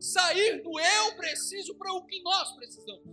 sair 0.00 0.62
do 0.62 0.78
eu 0.78 1.16
preciso 1.16 1.74
para 1.76 1.90
o 1.94 2.04
que 2.04 2.20
nós 2.22 2.52
precisamos. 2.56 3.06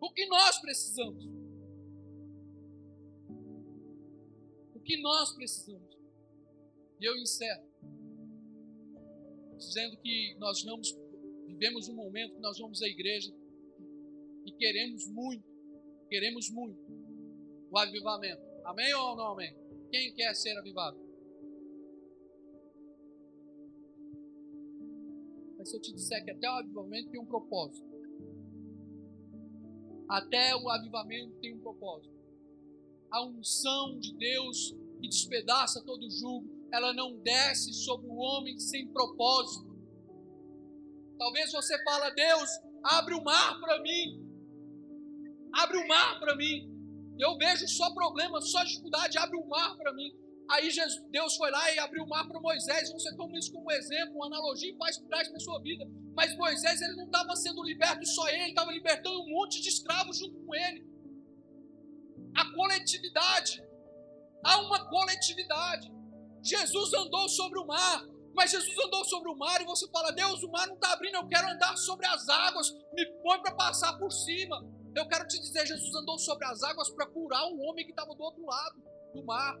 O 0.00 0.12
que 0.12 0.26
nós 0.26 0.60
precisamos. 0.60 1.24
O 4.74 4.80
que 4.80 5.00
nós 5.02 5.32
precisamos. 5.32 5.96
E 7.00 7.04
eu 7.04 7.16
encerro 7.16 7.72
dizendo 9.56 9.96
que 9.96 10.36
nós 10.38 10.62
vamos, 10.62 10.96
vivemos 11.46 11.88
um 11.88 11.94
momento 11.94 12.34
que 12.34 12.40
nós 12.40 12.58
vamos 12.58 12.82
à 12.82 12.86
igreja 12.86 13.32
e 14.44 14.52
queremos 14.52 15.06
muito, 15.08 15.44
queremos 16.08 16.50
muito 16.50 16.80
o 17.70 17.78
avivamento. 17.78 18.42
Amém 18.64 18.92
ou 18.94 19.16
não 19.16 19.32
amém? 19.32 19.56
Quem 19.90 20.12
quer 20.14 20.34
ser 20.34 20.56
avivado? 20.56 20.98
Mas 25.58 25.70
se 25.70 25.76
eu 25.76 25.80
te 25.80 25.92
disser 25.92 26.24
que 26.24 26.30
até 26.30 26.48
o 26.48 26.54
avivamento 26.54 27.10
tem 27.10 27.20
um 27.20 27.26
propósito, 27.26 27.92
até 30.08 30.54
o 30.56 30.68
avivamento 30.68 31.38
tem 31.40 31.54
um 31.54 31.60
propósito. 31.60 32.12
A 33.10 33.24
unção 33.24 33.98
de 33.98 34.14
Deus 34.14 34.76
que 35.00 35.08
despedaça 35.08 35.82
todo 35.84 36.08
jugo, 36.10 36.48
ela 36.72 36.92
não 36.94 37.18
desce 37.18 37.72
sobre 37.72 38.06
o 38.06 38.14
homem 38.14 38.58
sem 38.58 38.88
propósito. 38.88 39.70
Talvez 41.18 41.52
você 41.52 41.82
fala, 41.82 42.10
Deus, 42.10 42.50
abre 42.82 43.14
o 43.14 43.22
mar 43.22 43.60
para 43.60 43.80
mim. 43.82 44.21
Abre 45.52 45.78
o 45.78 45.86
mar 45.88 46.18
para 46.18 46.36
mim. 46.36 46.70
Eu 47.18 47.36
vejo 47.36 47.68
só 47.68 47.92
problema, 47.92 48.40
só 48.40 48.62
dificuldade, 48.64 49.18
abre 49.18 49.36
o 49.36 49.46
mar 49.46 49.76
para 49.76 49.92
mim. 49.92 50.12
Aí 50.50 50.70
Jesus, 50.70 51.02
Deus 51.10 51.36
foi 51.36 51.50
lá 51.50 51.72
e 51.72 51.78
abriu 51.78 52.04
o 52.04 52.08
mar 52.08 52.26
para 52.26 52.40
Moisés. 52.40 52.92
Você 52.92 53.14
toma 53.16 53.38
isso 53.38 53.52
como 53.52 53.70
exemplo, 53.70 54.16
uma 54.16 54.26
analogia 54.26 54.72
e 54.72 54.76
faz 54.76 54.98
traz 55.08 55.28
para 55.28 55.40
sua 55.40 55.60
vida. 55.60 55.84
Mas 56.14 56.36
Moisés 56.36 56.80
ele 56.82 56.96
não 56.96 57.06
estava 57.06 57.34
sendo 57.36 57.62
liberto 57.62 58.04
só 58.06 58.28
ele, 58.28 58.50
estava 58.50 58.72
libertando 58.72 59.22
um 59.22 59.30
monte 59.30 59.62
de 59.62 59.68
escravos 59.68 60.18
junto 60.18 60.38
com 60.44 60.54
ele. 60.54 60.86
A 62.36 62.52
coletividade. 62.52 63.62
Há 64.44 64.58
uma 64.60 64.88
coletividade. 64.90 65.92
Jesus 66.42 66.92
andou 66.94 67.28
sobre 67.28 67.60
o 67.60 67.66
mar, 67.66 68.04
mas 68.34 68.50
Jesus 68.50 68.76
andou 68.84 69.04
sobre 69.04 69.30
o 69.30 69.36
mar 69.36 69.60
e 69.60 69.64
você 69.64 69.88
fala: 69.88 70.10
Deus, 70.10 70.42
o 70.42 70.50
mar 70.50 70.66
não 70.66 70.74
está 70.74 70.92
abrindo, 70.92 71.14
eu 71.14 71.28
quero 71.28 71.48
andar 71.48 71.76
sobre 71.76 72.06
as 72.06 72.28
águas, 72.28 72.72
me 72.92 73.06
põe 73.22 73.40
para 73.40 73.54
passar 73.54 73.96
por 73.98 74.10
cima. 74.10 74.60
Eu 74.94 75.08
quero 75.08 75.26
te 75.26 75.40
dizer: 75.40 75.66
Jesus 75.66 75.94
andou 75.94 76.18
sobre 76.18 76.46
as 76.46 76.62
águas 76.62 76.90
para 76.90 77.06
curar 77.06 77.46
um 77.46 77.62
homem 77.62 77.84
que 77.84 77.92
estava 77.92 78.14
do 78.14 78.22
outro 78.22 78.44
lado 78.44 78.82
do 79.14 79.24
mar 79.24 79.58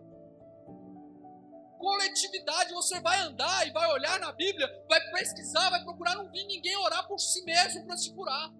coletividade. 1.82 2.72
Você 2.72 3.00
vai 3.00 3.18
andar 3.18 3.66
e 3.66 3.72
vai 3.72 3.90
olhar 3.90 4.20
na 4.20 4.30
Bíblia, 4.30 4.68
vai 4.88 5.00
pesquisar, 5.10 5.68
vai 5.68 5.82
procurar. 5.82 6.14
Não 6.14 6.30
vi 6.30 6.46
ninguém 6.46 6.76
orar 6.76 7.08
por 7.08 7.18
si 7.18 7.44
mesmo 7.44 7.84
para 7.84 7.96
se 7.96 8.14
curar. 8.14 8.54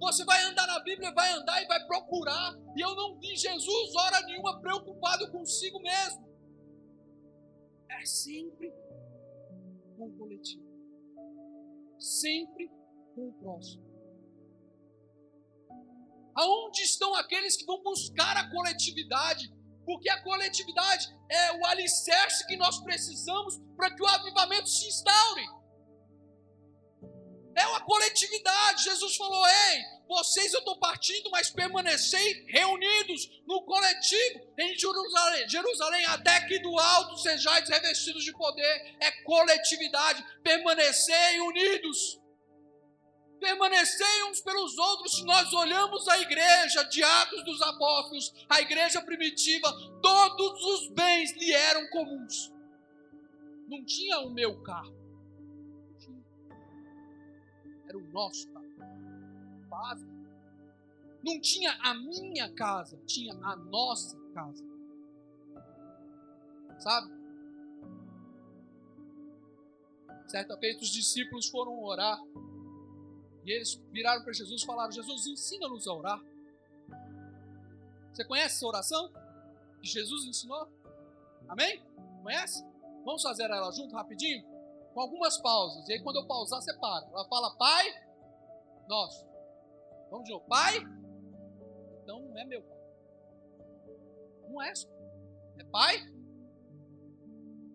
Você 0.00 0.24
vai 0.24 0.42
andar 0.42 0.66
na 0.66 0.80
Bíblia, 0.80 1.14
vai 1.14 1.32
andar 1.32 1.62
e 1.62 1.66
vai 1.66 1.86
procurar. 1.86 2.52
E 2.76 2.80
eu 2.80 2.96
não 2.96 3.16
vi 3.20 3.36
Jesus 3.36 3.94
hora 3.94 4.20
nenhuma 4.22 4.60
preocupado 4.60 5.30
consigo 5.30 5.80
mesmo. 5.80 6.24
É 7.88 8.04
sempre 8.04 8.74
com 9.96 10.08
o 10.08 10.18
coletivo. 10.18 10.64
Sempre 11.96 12.68
com 13.14 13.28
o 13.28 13.32
próximo. 13.34 13.93
Aonde 16.36 16.82
estão 16.82 17.14
aqueles 17.14 17.56
que 17.56 17.64
vão 17.64 17.82
buscar 17.82 18.36
a 18.36 18.50
coletividade? 18.50 19.52
Porque 19.84 20.08
a 20.08 20.22
coletividade 20.22 21.06
é 21.30 21.52
o 21.58 21.66
alicerce 21.66 22.46
que 22.46 22.56
nós 22.56 22.78
precisamos 22.82 23.58
para 23.76 23.94
que 23.94 24.02
o 24.02 24.06
avivamento 24.06 24.68
se 24.68 24.86
instaure. 24.86 25.46
É 27.56 27.66
uma 27.68 27.80
coletividade. 27.82 28.84
Jesus 28.84 29.16
falou: 29.16 29.46
Ei, 29.46 29.84
vocês 30.08 30.52
eu 30.52 30.58
estou 30.58 30.78
partindo, 30.78 31.30
mas 31.30 31.50
permanecei 31.50 32.44
reunidos 32.48 33.42
no 33.46 33.62
coletivo 33.62 34.40
em 34.58 34.76
Jerusalém, 34.76 35.48
Jerusalém, 35.48 36.04
até 36.06 36.40
que 36.46 36.58
do 36.58 36.78
alto 36.78 37.16
sejais 37.18 37.68
revestidos 37.68 38.24
de 38.24 38.32
poder. 38.32 38.96
É 39.00 39.10
coletividade, 39.22 40.24
permanecei 40.42 41.40
unidos 41.40 42.20
permanecei 43.44 44.24
uns 44.30 44.40
pelos 44.40 44.78
outros. 44.78 45.16
Se 45.16 45.24
nós 45.24 45.52
olhamos 45.52 46.08
a 46.08 46.18
igreja 46.18 46.82
de 46.84 47.02
Atos 47.02 47.44
dos 47.44 47.60
Apóstolos, 47.60 48.32
a 48.48 48.62
igreja 48.62 49.02
primitiva, 49.02 49.70
todos 50.00 50.64
os 50.64 50.88
bens 50.88 51.36
lhe 51.36 51.52
eram 51.52 51.86
comuns. 51.90 52.50
Não 53.68 53.84
tinha 53.84 54.20
o 54.20 54.30
meu 54.30 54.62
carro, 54.62 54.96
era 57.86 57.98
o 57.98 58.12
nosso 58.12 58.50
carro. 58.50 58.64
Básico. 59.68 60.14
Não 61.22 61.40
tinha 61.40 61.72
a 61.82 61.94
minha 61.94 62.50
casa, 62.54 62.96
tinha 63.06 63.34
a 63.34 63.56
nossa 63.56 64.18
casa. 64.32 64.64
Sabe? 66.78 67.12
Certa 70.28 70.56
feita, 70.56 70.82
os 70.82 70.90
discípulos 70.90 71.48
foram 71.48 71.82
orar 71.82 72.18
e 73.44 73.52
eles 73.52 73.74
viraram 73.92 74.22
para 74.22 74.32
Jesus 74.32 74.62
e 74.62 74.66
falaram: 74.66 74.90
Jesus, 74.90 75.26
ensina-nos 75.26 75.86
a 75.86 75.92
orar. 75.92 76.20
Você 78.12 78.24
conhece 78.24 78.56
essa 78.56 78.66
oração? 78.66 79.12
Que 79.80 79.88
Jesus 79.88 80.24
ensinou? 80.24 80.68
Amém? 81.48 81.82
Conhece? 82.22 82.64
Vamos 83.04 83.22
fazer 83.22 83.44
ela 83.44 83.70
junto 83.72 83.94
rapidinho? 83.94 84.44
Com 84.94 85.00
algumas 85.00 85.36
pausas. 85.38 85.88
E 85.88 85.92
aí, 85.92 86.02
quando 86.02 86.16
eu 86.16 86.26
pausar, 86.26 86.62
você 86.62 86.72
para. 86.78 87.06
Ela 87.06 87.28
fala: 87.28 87.54
Pai, 87.56 87.86
nosso. 88.88 89.26
Vamos 90.10 90.24
de 90.26 90.32
novo. 90.32 90.46
Pai, 90.46 90.78
então 92.02 92.20
não 92.20 92.38
é 92.38 92.44
meu 92.44 92.62
pai. 92.62 92.78
Não 94.48 94.62
é 94.62 94.74
só. 94.74 94.88
É 95.58 95.64
pai? 95.64 95.98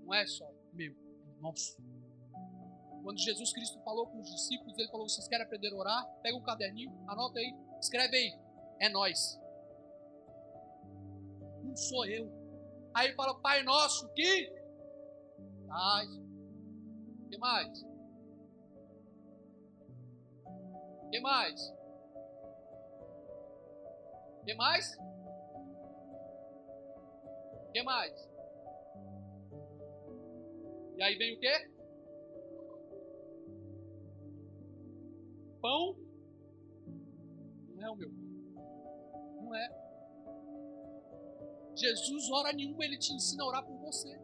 Não 0.03 0.13
é 0.13 0.26
só 0.26 0.49
meu, 0.74 0.93
é 0.93 1.41
nosso. 1.41 1.78
Quando 3.04 3.20
Jesus 3.20 3.54
Cristo 3.54 3.80
falou 3.84 4.08
com 4.08 4.20
os 4.20 4.30
discípulos, 4.30 4.78
ele 4.78 4.89
falou: 4.89 5.08
Vocês 5.08 5.28
querem 5.28 5.45
aprender 5.45 5.74
a 5.74 5.78
orar? 5.78 6.06
Pega 6.22 6.38
um 6.38 6.43
caderninho, 6.43 6.91
anota 7.08 7.39
aí, 7.39 7.54
escreve 7.80 8.16
aí. 8.16 8.39
É 8.80 8.89
nós. 8.89 9.39
Não 11.64 11.76
sou 11.76 12.06
eu. 12.06 12.32
Aí 12.93 13.14
fala: 13.14 13.39
Pai 13.41 13.64
nosso, 13.64 14.12
que? 14.14 14.52
Tais. 15.68 16.10
que 17.30 17.38
mais? 17.38 17.86
que 21.12 21.20
mais? 21.20 21.74
que 24.45 24.54
mais? 24.56 24.97
que 27.74 27.84
mais? 27.84 28.30
E 30.97 31.04
aí 31.04 31.16
vem 31.18 31.36
o 31.36 31.39
quê? 31.39 31.78
Pão 35.62 35.95
não 37.76 37.88
é 37.88 37.91
o 37.91 37.95
meu. 37.95 38.10
Não 39.41 39.55
é. 39.55 39.70
Jesus, 41.76 42.30
hora 42.32 42.51
nenhuma, 42.51 42.84
ele 42.84 42.97
te 42.97 43.14
ensina 43.14 43.43
a 43.43 43.47
orar 43.47 43.66
por 43.66 43.78
você. 43.78 44.20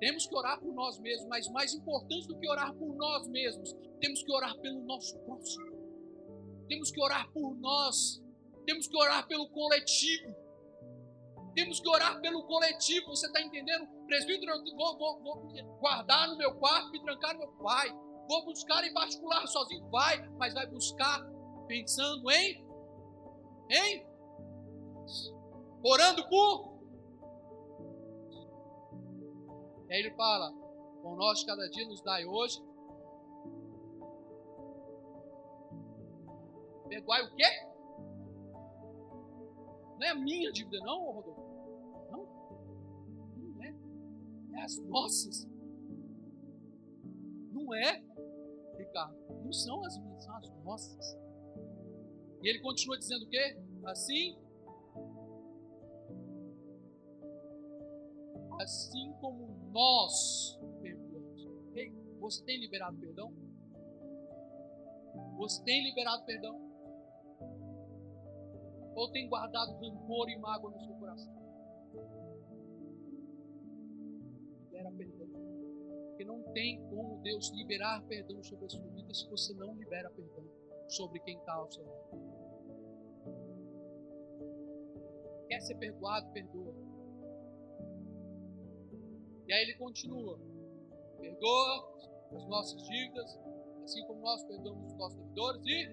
Temos 0.00 0.26
que 0.26 0.34
orar 0.34 0.60
por 0.60 0.72
nós 0.72 0.98
mesmos, 1.00 1.28
mas 1.28 1.48
mais 1.48 1.74
importante 1.74 2.26
do 2.28 2.38
que 2.38 2.48
orar 2.48 2.72
por 2.74 2.94
nós 2.94 3.26
mesmos, 3.28 3.74
temos 4.00 4.22
que 4.22 4.32
orar 4.32 4.56
pelo 4.60 4.80
nosso 4.84 5.18
próximo. 5.20 5.76
Temos 6.68 6.90
que 6.90 7.00
orar 7.00 7.30
por 7.32 7.54
nós. 7.56 8.22
Temos 8.64 8.86
que 8.86 8.96
orar 8.96 9.26
pelo 9.26 9.48
coletivo. 9.48 10.34
Temos 11.54 11.80
que 11.80 11.88
orar 11.88 12.20
pelo 12.20 12.44
coletivo. 12.44 13.08
Você 13.08 13.26
está 13.26 13.42
entendendo? 13.42 13.88
Presbítero, 14.06 14.52
eu 14.52 14.76
vou, 14.76 14.96
vou, 14.96 15.20
vou 15.20 15.78
guardar 15.80 16.28
no 16.28 16.38
meu 16.38 16.54
quarto, 16.54 16.92
me 16.92 17.02
trancar 17.02 17.34
no 17.34 17.40
meu 17.40 17.52
pai 17.58 17.92
Vou 18.28 18.44
buscar 18.44 18.84
em 18.84 18.92
particular 18.92 19.46
sozinho? 19.46 19.88
Vai, 19.88 20.28
mas 20.36 20.52
vai 20.52 20.66
buscar 20.66 21.26
pensando 21.66 22.30
em. 22.30 22.62
Em? 23.70 24.06
Orando 25.82 26.28
por. 26.28 26.78
E 29.88 29.94
aí 29.94 30.00
ele 30.00 30.10
fala: 30.14 30.52
Com 31.02 31.16
nós 31.16 31.42
cada 31.42 31.70
dia 31.70 31.88
nos 31.88 32.02
dai 32.02 32.26
hoje. 32.26 32.62
Perdoai 36.86 37.22
o 37.22 37.34
quê? 37.34 37.44
Não 39.98 40.06
é 40.06 40.10
a 40.10 40.14
minha 40.14 40.52
dívida, 40.52 40.78
não, 40.80 41.12
Rodolfo? 41.12 41.40
Não. 42.10 42.26
Não 43.36 43.64
é. 43.64 43.74
É 44.60 44.62
as 44.64 44.78
nossas. 44.80 45.48
Não 47.52 47.74
é. 47.74 48.07
Ricardo, 48.78 49.16
não 49.42 49.52
são 49.52 49.84
as 49.84 49.98
minhas, 49.98 50.24
são 50.24 50.36
as 50.36 50.50
nossas. 50.64 51.18
E 52.42 52.48
ele 52.48 52.60
continua 52.60 52.96
dizendo 52.96 53.24
o 53.24 53.28
quê? 53.28 53.58
Assim, 53.84 54.38
assim 58.60 59.12
como 59.20 59.48
nós 59.72 60.58
perdoamos. 60.80 61.48
Ei, 61.74 61.92
você 62.20 62.44
tem 62.44 62.60
liberado 62.60 62.96
perdão? 62.98 63.32
Você 65.36 65.62
tem 65.64 65.82
liberado 65.84 66.24
perdão? 66.24 66.68
Ou 68.94 69.10
tem 69.10 69.28
guardado 69.28 69.78
rancor 69.78 70.28
e 70.28 70.38
mágoa 70.38 70.70
no 70.70 70.80
seu 70.80 70.94
coração? 70.94 71.38
Libera 74.64 74.90
perdão. 74.92 75.57
Porque 76.18 76.24
não 76.24 76.42
tem 76.52 76.82
como 76.88 77.22
Deus 77.22 77.48
liberar 77.54 78.04
perdão 78.08 78.42
sobre 78.42 78.66
a 78.66 78.68
sua 78.68 78.82
vida 78.88 79.14
se 79.14 79.24
você 79.30 79.54
não 79.54 79.72
libera 79.76 80.10
perdão 80.10 80.44
sobre 80.88 81.20
quem 81.20 81.38
está 81.38 81.52
ao 81.54 81.70
seu 81.70 81.84
lado. 81.84 82.10
Quer 85.46 85.60
ser 85.60 85.76
perdoado? 85.76 86.28
Perdoa. 86.32 86.74
E 89.46 89.52
aí 89.52 89.62
ele 89.62 89.76
continua: 89.76 90.40
perdoa 91.20 91.96
as 92.32 92.48
nossas 92.48 92.82
dívidas, 92.82 93.38
assim 93.84 94.04
como 94.08 94.20
nós 94.20 94.42
perdoamos 94.42 94.90
os 94.90 94.98
nossos 94.98 95.18
devedores 95.20 95.62
e 95.66 95.88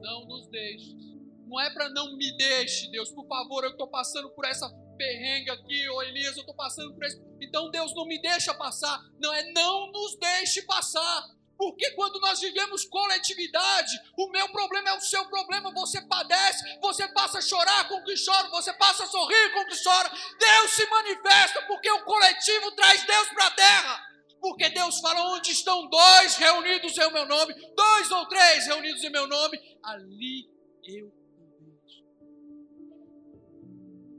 não 0.00 0.26
nos 0.26 0.48
deixes. 0.48 1.14
Não 1.46 1.60
é 1.60 1.72
para 1.72 1.88
não 1.88 2.16
me 2.16 2.36
deixe, 2.36 2.90
Deus, 2.90 3.12
por 3.12 3.28
favor, 3.28 3.62
eu 3.62 3.70
estou 3.70 3.86
passando 3.86 4.28
por 4.30 4.44
essa 4.44 4.68
perrengue 4.96 5.50
aqui, 5.50 5.88
ô 5.88 6.02
Elias, 6.02 6.36
eu 6.36 6.40
estou 6.40 6.54
passando 6.54 6.94
por 6.94 7.04
isso. 7.04 7.20
Então 7.40 7.70
Deus 7.70 7.94
não 7.94 8.06
me 8.06 8.20
deixa 8.20 8.54
passar. 8.54 9.00
Não 9.20 9.32
é 9.32 9.52
não 9.52 9.90
nos 9.92 10.16
deixe 10.16 10.62
passar. 10.62 11.36
Porque 11.56 11.90
quando 11.92 12.20
nós 12.20 12.40
vivemos 12.40 12.84
coletividade, 12.84 13.98
o 14.16 14.28
meu 14.28 14.48
problema 14.50 14.90
é 14.90 14.92
o 14.94 15.00
seu 15.00 15.24
problema, 15.26 15.72
você 15.72 16.02
padece, 16.02 16.62
você 16.80 17.08
passa 17.08 17.38
a 17.38 17.42
chorar 17.42 17.88
com 17.88 17.94
o 17.94 18.04
que 18.04 18.14
chora, 18.22 18.48
você 18.48 18.72
passa 18.74 19.04
a 19.04 19.06
sorrir 19.06 19.52
com 19.54 19.60
o 19.60 19.66
que 19.66 19.82
chora. 19.82 20.10
Deus 20.38 20.70
se 20.72 20.86
manifesta 20.90 21.62
porque 21.62 21.90
o 21.90 22.04
coletivo 22.04 22.72
traz 22.72 23.02
Deus 23.06 23.28
para 23.28 23.46
a 23.46 23.50
terra. 23.52 24.06
Porque 24.38 24.68
Deus 24.68 25.00
fala: 25.00 25.34
onde 25.34 25.50
estão 25.50 25.88
dois 25.88 26.36
reunidos 26.36 26.96
em 26.96 27.12
meu 27.12 27.26
nome, 27.26 27.54
dois 27.74 28.10
ou 28.10 28.26
três 28.26 28.66
reunidos 28.66 29.02
em 29.02 29.10
meu 29.10 29.26
nome, 29.26 29.58
ali 29.82 30.46
eu 30.84 31.10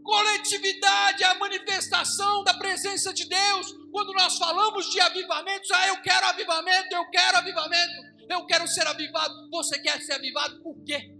Coletividade 0.07 1.21
é 1.21 1.27
a 1.27 1.35
manifestação 1.35 2.41
da 2.45 2.53
presença 2.53 3.13
de 3.13 3.25
Deus. 3.27 3.73
Quando 3.91 4.13
nós 4.13 4.37
falamos 4.37 4.89
de 4.89 5.01
avivamentos, 5.01 5.69
ah, 5.69 5.87
eu 5.89 6.01
quero 6.01 6.27
avivamento, 6.27 6.95
eu 6.95 7.09
quero 7.09 7.37
avivamento, 7.37 7.93
eu 8.29 8.45
quero 8.45 8.65
ser 8.69 8.87
avivado. 8.87 9.49
Você 9.49 9.77
quer 9.79 10.01
ser 10.01 10.13
avivado 10.13 10.63
por 10.63 10.81
quê? 10.85 11.13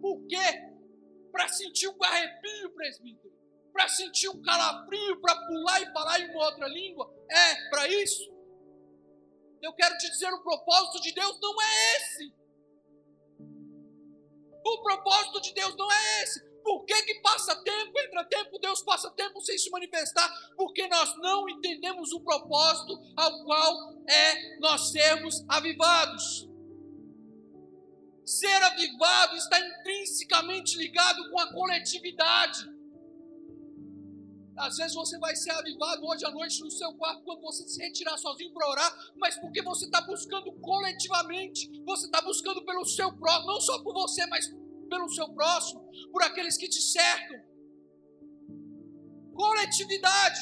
Por 0.00 0.24
quê? 0.28 0.62
Para 1.32 1.48
sentir 1.48 1.88
um 1.88 2.04
arrepio, 2.04 2.70
presbítero. 2.76 3.34
Para 3.72 3.88
sentir 3.88 4.28
um 4.28 4.40
calafrio, 4.40 5.20
para 5.20 5.34
pular 5.44 5.82
e 5.82 5.92
falar 5.92 6.20
em 6.20 6.30
uma 6.30 6.44
outra 6.44 6.68
língua. 6.68 7.12
É 7.28 7.68
para 7.68 7.88
isso. 7.88 8.32
Eu 9.60 9.72
quero 9.72 9.98
te 9.98 10.08
dizer: 10.08 10.32
o 10.32 10.40
propósito 10.40 11.02
de 11.02 11.12
Deus 11.12 11.36
não 11.42 11.60
é 11.60 11.96
esse. 11.96 12.32
O 14.64 14.82
propósito 14.84 15.40
de 15.40 15.52
Deus 15.52 15.74
não 15.74 15.90
é 15.90 16.22
esse. 16.22 16.55
Por 16.66 16.84
que, 16.84 17.00
que 17.02 17.14
passa 17.20 17.54
tempo, 17.62 17.92
entra 18.00 18.24
tempo, 18.24 18.58
Deus 18.58 18.82
passa 18.82 19.08
tempo 19.12 19.40
sem 19.40 19.56
se 19.56 19.70
manifestar? 19.70 20.28
Porque 20.56 20.84
nós 20.88 21.16
não 21.18 21.48
entendemos 21.48 22.12
o 22.12 22.18
propósito 22.18 23.00
ao 23.16 23.44
qual 23.44 23.92
é 24.08 24.58
nós 24.58 24.90
sermos 24.90 25.44
avivados. 25.48 26.48
Ser 28.24 28.60
avivado 28.64 29.36
está 29.36 29.60
intrinsecamente 29.60 30.76
ligado 30.76 31.30
com 31.30 31.38
a 31.38 31.52
coletividade. 31.52 32.68
Às 34.56 34.76
vezes 34.78 34.94
você 34.94 35.16
vai 35.20 35.36
ser 35.36 35.52
avivado 35.52 36.04
hoje 36.04 36.26
à 36.26 36.32
noite 36.32 36.60
no 36.64 36.70
seu 36.72 36.92
quarto 36.94 37.22
quando 37.22 37.42
você 37.42 37.62
se 37.68 37.80
retirar 37.80 38.18
sozinho 38.18 38.52
para 38.52 38.68
orar, 38.68 39.12
mas 39.14 39.38
porque 39.38 39.62
você 39.62 39.84
está 39.84 40.00
buscando 40.00 40.50
coletivamente, 40.54 41.70
você 41.84 42.06
está 42.06 42.20
buscando 42.22 42.64
pelo 42.64 42.84
seu 42.84 43.16
próximo, 43.16 43.52
não 43.52 43.60
só 43.60 43.80
por 43.84 43.94
você, 43.94 44.26
mas 44.26 44.52
pelo 44.88 45.08
seu 45.08 45.28
próximo, 45.30 45.88
por 46.12 46.22
aqueles 46.22 46.56
que 46.56 46.68
te 46.68 46.80
cercam. 46.80 47.42
Coletividade. 49.34 50.40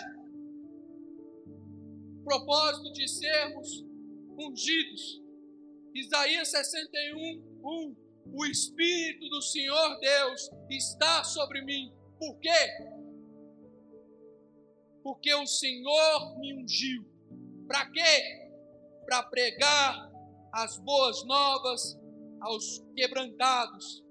Propósito 2.25 2.93
de 2.93 3.09
sermos 3.09 3.85
ungidos. 4.39 5.23
Isaías 5.95 6.49
61, 6.51 7.43
1. 7.63 7.97
O 8.33 8.47
Espírito 8.47 9.29
do 9.29 9.43
Senhor 9.43 9.99
Deus 10.01 10.51
está 10.71 11.23
sobre 11.23 11.63
mim. 11.63 11.93
Por 12.19 12.39
quê? 12.39 12.51
Porque 15.03 15.33
o 15.35 15.47
Senhor 15.47 16.39
me 16.39 16.55
ungiu. 16.55 17.05
Para 17.67 17.91
quê? 17.91 18.51
Para 19.05 19.23
pregar 19.25 20.11
as 20.53 20.79
boas 20.79 21.25
novas 21.25 21.99
aos 22.41 22.85
quebrantados, 22.97 24.04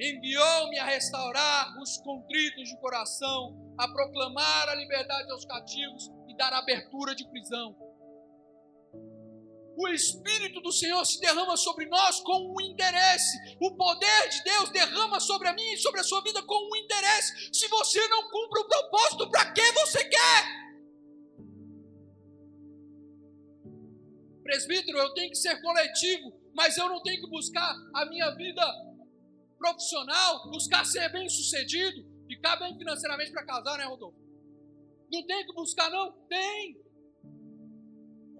Enviou-me 0.00 0.78
a 0.78 0.84
restaurar 0.84 1.76
os 1.82 1.96
contritos 1.98 2.68
de 2.68 2.80
coração, 2.80 3.74
a 3.76 3.88
proclamar 3.88 4.68
a 4.68 4.74
liberdade 4.76 5.30
aos 5.32 5.44
cativos 5.44 6.10
e 6.28 6.36
dar 6.36 6.52
abertura 6.52 7.16
de 7.16 7.28
prisão. 7.28 7.76
O 9.76 9.88
Espírito 9.88 10.60
do 10.60 10.72
Senhor 10.72 11.04
se 11.04 11.20
derrama 11.20 11.56
sobre 11.56 11.86
nós 11.86 12.20
com 12.20 12.52
um 12.52 12.60
interesse. 12.60 13.56
O 13.60 13.76
poder 13.76 14.28
de 14.28 14.42
Deus 14.42 14.70
derrama 14.70 15.20
sobre 15.20 15.48
a 15.48 15.52
mim 15.52 15.72
e 15.72 15.78
sobre 15.78 16.00
a 16.00 16.04
sua 16.04 16.20
vida 16.22 16.42
com 16.42 16.68
um 16.68 16.76
interesse. 16.76 17.50
Se 17.52 17.68
você 17.68 18.06
não 18.08 18.28
cumpre 18.28 18.60
o 18.60 18.68
propósito, 18.68 19.30
para 19.30 19.52
que 19.52 19.72
você 19.72 20.04
quer? 20.04 20.58
Presbítero, 24.42 24.98
eu 24.98 25.14
tenho 25.14 25.30
que 25.30 25.36
ser 25.36 25.60
coletivo, 25.60 26.32
mas 26.54 26.76
eu 26.76 26.88
não 26.88 27.02
tenho 27.02 27.20
que 27.20 27.30
buscar 27.30 27.72
a 27.94 28.06
minha 28.06 28.30
vida 28.34 28.87
profissional, 29.58 30.48
buscar 30.50 30.84
ser 30.86 31.10
bem 31.10 31.28
sucedido, 31.28 32.06
ficar 32.26 32.56
bem 32.56 32.76
financeiramente 32.78 33.32
para 33.32 33.44
casar, 33.44 33.76
né, 33.76 33.84
Rodolfo? 33.84 34.18
Não 35.12 35.26
tem 35.26 35.44
que 35.46 35.52
buscar, 35.52 35.90
não? 35.90 36.12
Tem. 36.28 36.80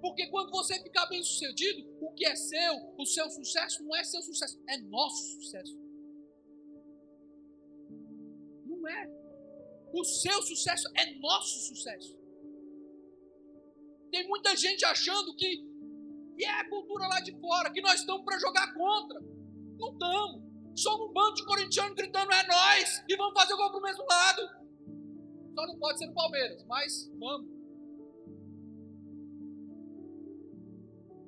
Porque 0.00 0.28
quando 0.28 0.50
você 0.50 0.80
ficar 0.80 1.06
bem 1.06 1.22
sucedido, 1.22 1.84
o 2.00 2.12
que 2.12 2.24
é 2.24 2.36
seu, 2.36 2.94
o 2.96 3.04
seu 3.04 3.28
sucesso, 3.30 3.82
não 3.82 3.96
é 3.96 4.04
seu 4.04 4.22
sucesso, 4.22 4.60
é 4.68 4.78
nosso 4.78 5.40
sucesso. 5.40 5.76
Não 8.64 8.86
é. 8.88 9.10
O 9.92 10.04
seu 10.04 10.42
sucesso 10.42 10.88
é 10.94 11.14
nosso 11.14 11.58
sucesso. 11.66 12.16
Tem 14.10 14.26
muita 14.28 14.54
gente 14.56 14.84
achando 14.84 15.34
que, 15.34 15.64
que 16.36 16.44
é 16.44 16.60
a 16.60 16.68
cultura 16.68 17.08
lá 17.08 17.20
de 17.20 17.32
fora, 17.40 17.72
que 17.72 17.80
nós 17.80 18.00
estamos 18.00 18.24
para 18.24 18.38
jogar 18.38 18.72
contra. 18.74 19.20
Não 19.78 19.92
estamos. 19.92 20.47
Somos 20.78 21.10
um 21.10 21.12
bando 21.12 21.34
de 21.34 21.44
corintianos 21.44 21.96
gritando 21.96 22.32
é 22.32 22.46
nós 22.46 23.04
e 23.08 23.16
vamos 23.16 23.34
fazer 23.34 23.56
gol 23.56 23.68
pro 23.72 23.80
mesmo 23.80 24.06
lado. 24.08 24.42
Só 25.52 25.66
não 25.66 25.76
pode 25.76 25.98
ser 25.98 26.06
no 26.06 26.14
Palmeiras, 26.14 26.64
mas 26.66 27.10
vamos. 27.18 27.50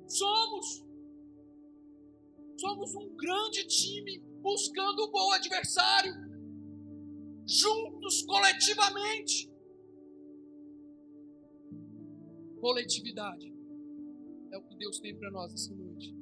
Somos. 0.07 0.85
Somos 2.57 2.95
um 2.95 3.13
grande 3.17 3.67
time 3.67 4.19
buscando 4.41 5.01
o 5.01 5.11
gol 5.11 5.33
adversário. 5.33 6.13
Juntos, 7.45 8.21
coletivamente. 8.21 9.51
Coletividade 12.61 13.53
é 14.49 14.57
o 14.57 14.63
que 14.63 14.77
Deus 14.77 14.97
tem 15.01 15.13
para 15.13 15.29
nós 15.29 15.53
essa 15.53 15.75
noite. 15.75 16.15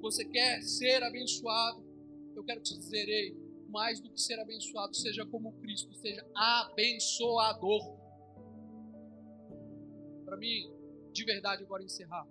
Você 0.00 0.24
quer 0.24 0.60
ser 0.62 1.04
abençoado? 1.04 1.87
Eu 2.38 2.44
quero 2.44 2.60
te 2.60 2.76
dizer, 2.76 3.08
ei, 3.08 3.36
mais 3.68 4.00
do 4.00 4.10
que 4.10 4.20
ser 4.20 4.38
abençoado, 4.40 4.94
seja 4.94 5.26
como 5.26 5.52
Cristo, 5.60 5.92
seja 5.94 6.24
abençoador. 6.34 7.98
Para 10.24 10.36
mim, 10.36 10.72
de 11.12 11.24
verdade, 11.24 11.64
agora 11.64 11.82
encerrar. 11.82 12.26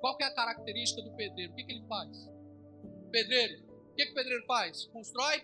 Qual 0.00 0.16
que 0.16 0.24
é 0.24 0.26
a 0.26 0.34
característica 0.34 1.02
do 1.02 1.14
pedreiro? 1.14 1.52
O 1.52 1.56
que, 1.56 1.64
que 1.64 1.72
ele 1.72 1.86
faz? 1.86 2.30
Pedreiro, 3.10 3.64
o 3.90 3.94
que, 3.94 4.04
que 4.04 4.12
o 4.12 4.14
pedreiro 4.14 4.44
faz? 4.46 4.86
Constrói 4.86 5.42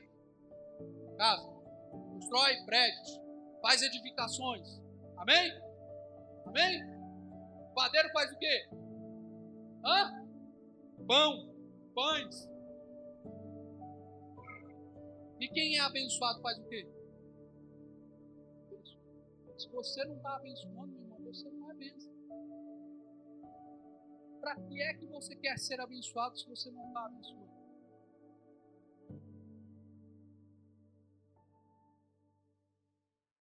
casa, 1.16 1.48
constrói 1.90 2.64
prédios, 2.64 3.20
faz 3.60 3.82
edificações. 3.82 4.80
Amém? 5.16 5.52
Amém? 6.46 6.82
O 7.70 7.74
padeiro 7.74 8.10
faz 8.12 8.32
o 8.32 8.38
quê? 8.38 8.68
Hã? 9.84 10.21
Pão, 11.06 11.54
pães. 11.94 12.48
E 15.40 15.48
quem 15.48 15.76
é 15.76 15.80
abençoado 15.80 16.40
faz 16.40 16.58
o 16.58 16.68
quê? 16.68 16.88
Se 19.58 19.68
você 19.68 20.04
não 20.04 20.16
está 20.16 20.36
abençoando, 20.36 20.86
meu 20.88 21.02
irmão, 21.02 21.18
você 21.24 21.50
não 21.50 21.70
é 21.70 21.74
bênção. 21.74 22.12
Para 24.40 24.56
que 24.56 24.82
é 24.82 24.94
que 24.94 25.06
você 25.06 25.36
quer 25.36 25.58
ser 25.58 25.80
abençoado 25.80 26.36
se 26.36 26.48
você 26.48 26.70
não 26.70 26.86
está 26.88 27.06
abençoando? 27.06 27.61